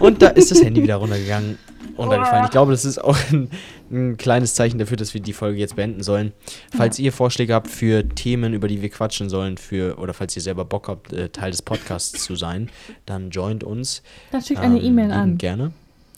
[0.00, 1.58] Und da ist das Handy wieder runtergegangen.
[1.96, 2.44] Runtergefallen.
[2.46, 3.50] Ich glaube, das ist auch ein,
[3.90, 6.32] ein kleines Zeichen dafür, dass wir die Folge jetzt beenden sollen.
[6.74, 10.42] Falls ihr Vorschläge habt für Themen, über die wir quatschen sollen, für, oder falls ihr
[10.42, 12.70] selber Bock habt, äh, Teil des Podcasts zu sein,
[13.06, 14.02] dann joint uns.
[14.30, 15.38] Dann schickt eine Ähm, E-Mail lieben an.
[15.38, 15.72] Gerne.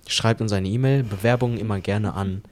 [0.06, 2.42] Schreibt uns eine E-Mail, Bewerbungen immer gerne an.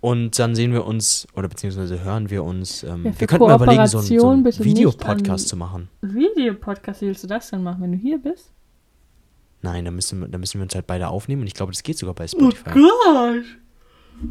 [0.00, 2.82] Und dann sehen wir uns, oder beziehungsweise hören wir uns.
[2.84, 5.88] Ähm, Ja, wir könnten mal überlegen, so einen so einen Videopodcast zu machen.
[6.00, 8.50] Videopodcast, wie willst du das denn machen, wenn du hier bist?
[9.62, 11.82] Nein, da müssen, wir- da müssen wir uns halt beide aufnehmen und ich glaube, das
[11.82, 12.70] geht sogar bei Oh Spotify.
[12.70, 13.44] Gott!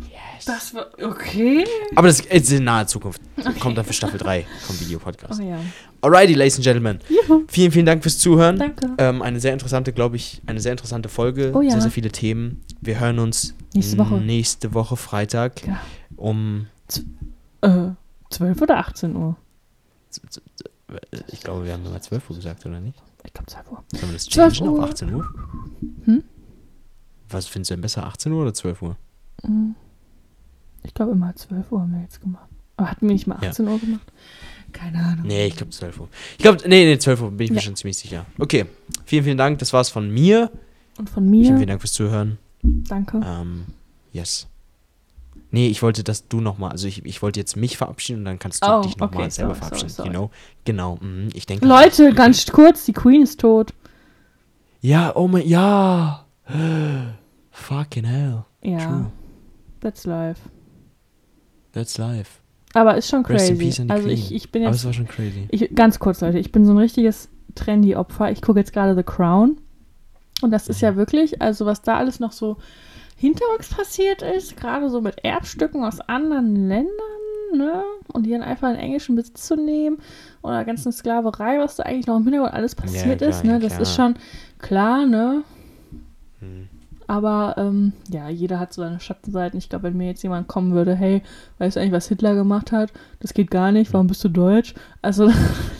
[0.09, 0.45] yes.
[0.45, 0.87] Das war.
[0.99, 1.63] Okay.
[1.95, 3.21] Aber das ist in naher Zukunft.
[3.59, 5.39] Kommt dann für Staffel 3 vom Videopodcast.
[5.39, 5.59] Oh ja.
[6.01, 6.99] Alrighty, Ladies and Gentlemen.
[7.09, 7.43] Juhu.
[7.47, 8.57] Vielen, vielen Dank fürs Zuhören.
[8.57, 8.87] Danke.
[8.97, 11.51] Ähm, eine sehr interessante, glaube ich, eine sehr interessante Folge.
[11.53, 11.71] Oh ja.
[11.71, 12.61] Sehr, sehr viele Themen.
[12.81, 14.15] Wir hören uns Nächste Woche.
[14.15, 15.79] nächste Woche Freitag Ja.
[16.15, 16.67] um,
[17.61, 17.89] Äh,
[18.29, 19.35] 12 oder 18 Uhr?
[21.31, 22.97] ich glaube, wir haben immer 12 Uhr gesagt, oder nicht?
[23.25, 23.83] Ich glaube 12 Uhr.
[23.91, 24.83] Sollen wir das 12 changen auf Uhr.
[24.85, 25.25] 18 Uhr?
[26.05, 26.23] Hm?
[27.29, 28.95] Was findest du denn besser, 18 Uhr oder 12 Uhr?
[30.83, 32.47] Ich glaube immer 12 Uhr haben wir jetzt gemacht.
[32.77, 33.49] Aber hatten wir nicht mal Ja.
[33.49, 34.11] 18 Uhr gemacht?
[34.71, 35.25] Keine Ahnung.
[35.27, 36.09] Nee, ich glaube 12 Uhr.
[36.37, 37.61] Ich glaube, nee, nee, 12 Uhr bin ich mir Ja.
[37.61, 38.25] schon ziemlich sicher.
[38.37, 38.65] Okay,
[39.05, 39.59] vielen, vielen Dank.
[39.59, 40.51] Das war's von mir.
[40.97, 42.37] Und von Vielen, mir, vielen Dank fürs Zuhören.
[42.61, 43.21] danke.
[43.25, 43.65] Ähm,
[44.11, 44.47] yes.
[45.51, 48.37] Nee, ich wollte, dass du nochmal, also ich, ich wollte jetzt mich verabschieden und dann
[48.39, 49.89] kannst du Oh, dich nochmal okay, selber sorry, verabschieden.
[49.89, 50.31] sorry, Genau.
[50.65, 50.97] Genau.
[51.01, 51.65] mhm, ich denke.
[51.65, 53.73] Leute, ganz kurz, die Queen ist tot.
[54.81, 56.25] Ja, oh mein, ja.
[57.51, 58.43] Fucking hell.
[58.61, 59.11] Ja, True.
[59.79, 60.41] that's life.
[61.71, 62.39] That's life.
[62.73, 63.85] Aber ist schon Rest crazy.
[63.87, 65.47] Also ich, ich bin Aber jetzt es war schon crazy.
[65.49, 68.31] Ich, ganz kurz, Leute, ich bin so ein richtiges Trendy-Opfer.
[68.31, 69.57] Ich gucke jetzt gerade The Crown.
[70.41, 70.71] Und das Mhm.
[70.71, 72.57] ist ja wirklich, also was da alles noch so
[73.17, 76.87] hinterrücks passiert ist, gerade so mit Erbstücken aus anderen Ländern,
[77.57, 77.83] ne?
[78.13, 79.97] Und die dann einfach in englischen Besitz zu nehmen
[80.41, 83.53] oder ganzen Sklaverei, was da eigentlich noch im Hintergrund alles passiert klar, ist, ne?
[83.53, 83.81] ja, Das klar.
[83.81, 84.13] ist schon
[84.59, 85.43] klar, ne?
[86.39, 86.68] Hm.
[87.09, 89.57] Aber ähm, ja, jeder hat so seine Schattenseiten.
[89.57, 91.23] Ich glaube, wenn mir jetzt jemand kommen würde, hey,
[91.57, 92.93] weißt du eigentlich, was Hitler gemacht hat?
[93.19, 94.75] Das geht gar nicht, warum bist du deutsch?
[95.01, 95.31] Also,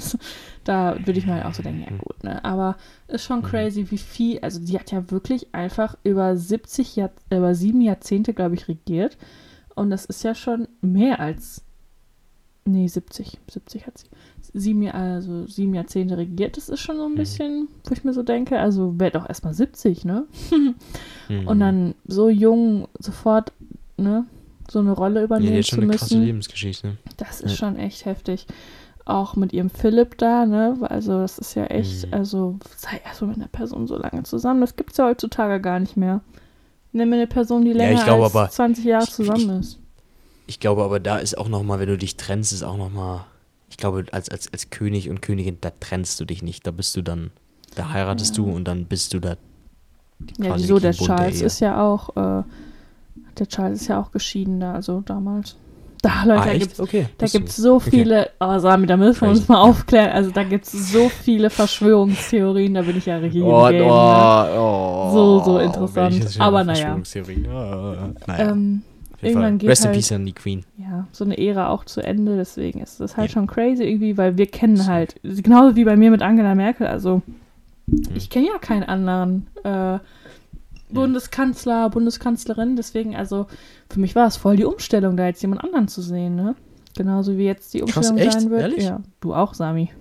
[0.63, 2.43] da würde ich mir halt auch so denken, ja gut, ne?
[2.43, 2.77] Aber
[3.07, 7.53] ist schon crazy, wie viel, also die hat ja wirklich einfach über 70 Jahr, über
[7.53, 9.15] sieben Jahrzehnte, glaube ich, regiert.
[9.75, 11.63] Und das ist ja schon mehr als,
[12.65, 14.07] nee, 70, 70 hat sie.
[14.53, 18.13] Sieben, Jahr- also sieben Jahrzehnte regiert, das ist schon so ein bisschen, wo ich mir
[18.13, 20.25] so denke, also wäre doch erstmal 70, ne?
[21.29, 21.47] Mhm.
[21.47, 23.51] Und dann so jung sofort,
[23.97, 24.25] ne,
[24.69, 26.97] so eine Rolle Ja, die übernehmen hat schon zu eine krasse müssen, Lebensgeschichte.
[27.17, 27.57] das ist Ja.
[27.57, 28.47] schon echt heftig.
[29.05, 32.13] Auch mit ihrem Philipp da, ne, also das ist ja echt, Mhm.
[32.15, 35.95] also sei erstmal mit einer Person so lange zusammen, das gibt's ja heutzutage gar nicht
[35.97, 36.21] mehr.
[36.91, 39.59] Nimm mir eine Person, die Ja, länger ich glaube als aber- 20 Jahre ich- zusammen
[39.59, 39.77] ist.
[40.47, 43.25] Ich glaube aber, da ist auch nochmal, wenn du dich trennst, ist auch nochmal.
[43.69, 46.65] Ich glaube, als, als, als König und Königin, da trennst du dich nicht.
[46.67, 47.31] Da bist du dann.
[47.75, 48.43] Da heiratest Ja.
[48.43, 49.35] du und dann bist du da.
[50.39, 51.45] Ja, wieso, der der Charles Ehe.
[51.45, 52.43] ist ja auch, äh,
[53.37, 55.55] der Charles ist ja auch geschieden da, also damals.
[56.01, 57.07] Da, Leute, ah, da gibt's Okay.
[57.17, 57.51] Gibt es nicht.
[57.55, 57.89] so Okay.
[57.89, 60.11] viele, oh Sami, da müssen wir uns mal aufklären.
[60.11, 63.85] Also da gibt es so viele Verschwörungstheorien, da bin ich ja richtig Oh, Game.
[63.85, 66.39] oh, oh, So, so welche interessant.
[66.39, 66.75] Aber naja.
[66.95, 67.47] Verschwörungstheorie.
[67.49, 68.49] Ah, naja.
[68.51, 68.81] ähm,
[69.21, 69.57] irgendwann Fall.
[69.59, 70.63] geht Rest in halt- Peace an die Queen.
[70.77, 73.33] ja, so eine Ära auch zu Ende, deswegen ist das halt Ja.
[73.33, 74.85] schon crazy irgendwie, weil wir kennen So.
[74.87, 77.21] halt, genauso wie bei mir mit Angela Merkel, also
[77.87, 78.03] Mhm.
[78.15, 79.99] ich kenne ja keinen anderen äh,
[80.91, 83.45] Bundeskanzler, Bundeskanzlerin, deswegen, also
[83.91, 86.55] für mich war es voll die Umstellung, da jetzt jemand anderen zu sehen, ne?
[86.97, 88.31] Genauso wie jetzt die Krass, Umstellung echt?
[88.41, 88.61] sein wird.
[88.61, 88.83] Ehrlich?
[88.85, 89.91] Ja, du auch, Sami.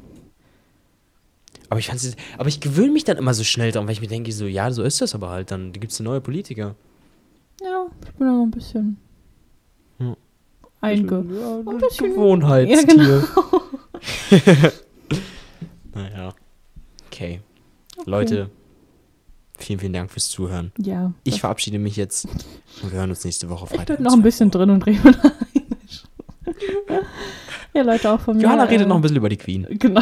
[1.69, 1.91] Aber ich
[2.39, 4.71] aber ich gewöhne mich dann immer so schnell dran, weil ich mir denke, so, ja,
[4.71, 5.51] so ist das aber halt.
[5.51, 6.75] Dann gibt es neue Politiker.
[7.63, 8.97] Ja, ich bin da so ein bisschen
[10.81, 11.25] Einge.
[11.31, 12.77] Ja, ein bisschen- Gewohnheitstier.
[12.77, 12.83] Ja,
[13.21, 13.25] genau.
[15.95, 16.35] naja.
[17.07, 17.41] Okay.
[18.07, 18.51] Leute,
[19.59, 20.71] vielen, vielen Dank fürs Zuhören.
[20.79, 21.13] Ja.
[21.25, 22.27] Ich verabschiede mich jetzt
[22.83, 23.87] und wir hören uns nächste Woche Ich Freitag.
[23.87, 24.51] bleib um noch ein 12 bisschen Uhr.
[24.53, 25.19] drin und rede.
[27.75, 28.43] Ja, Leute, auch von mir.
[28.45, 29.67] Johanna äh, redet noch ein bisschen über die Queen.
[29.79, 30.01] Genau.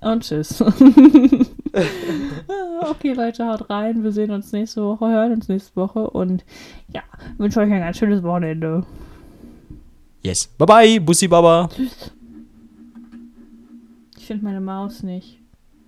[0.00, 0.62] Und tschüss.
[2.90, 4.02] okay, Leute, haut rein.
[4.02, 6.44] Wir sehen uns nächste Woche, hören uns nächste Woche und
[6.88, 7.02] ja,
[7.38, 8.84] wünsche euch ein ganz schönes Wochenende.
[10.22, 10.46] Yes.
[10.46, 11.68] Bye bye, Bussi Baba.
[14.16, 15.41] Ich finde meine Maus nicht.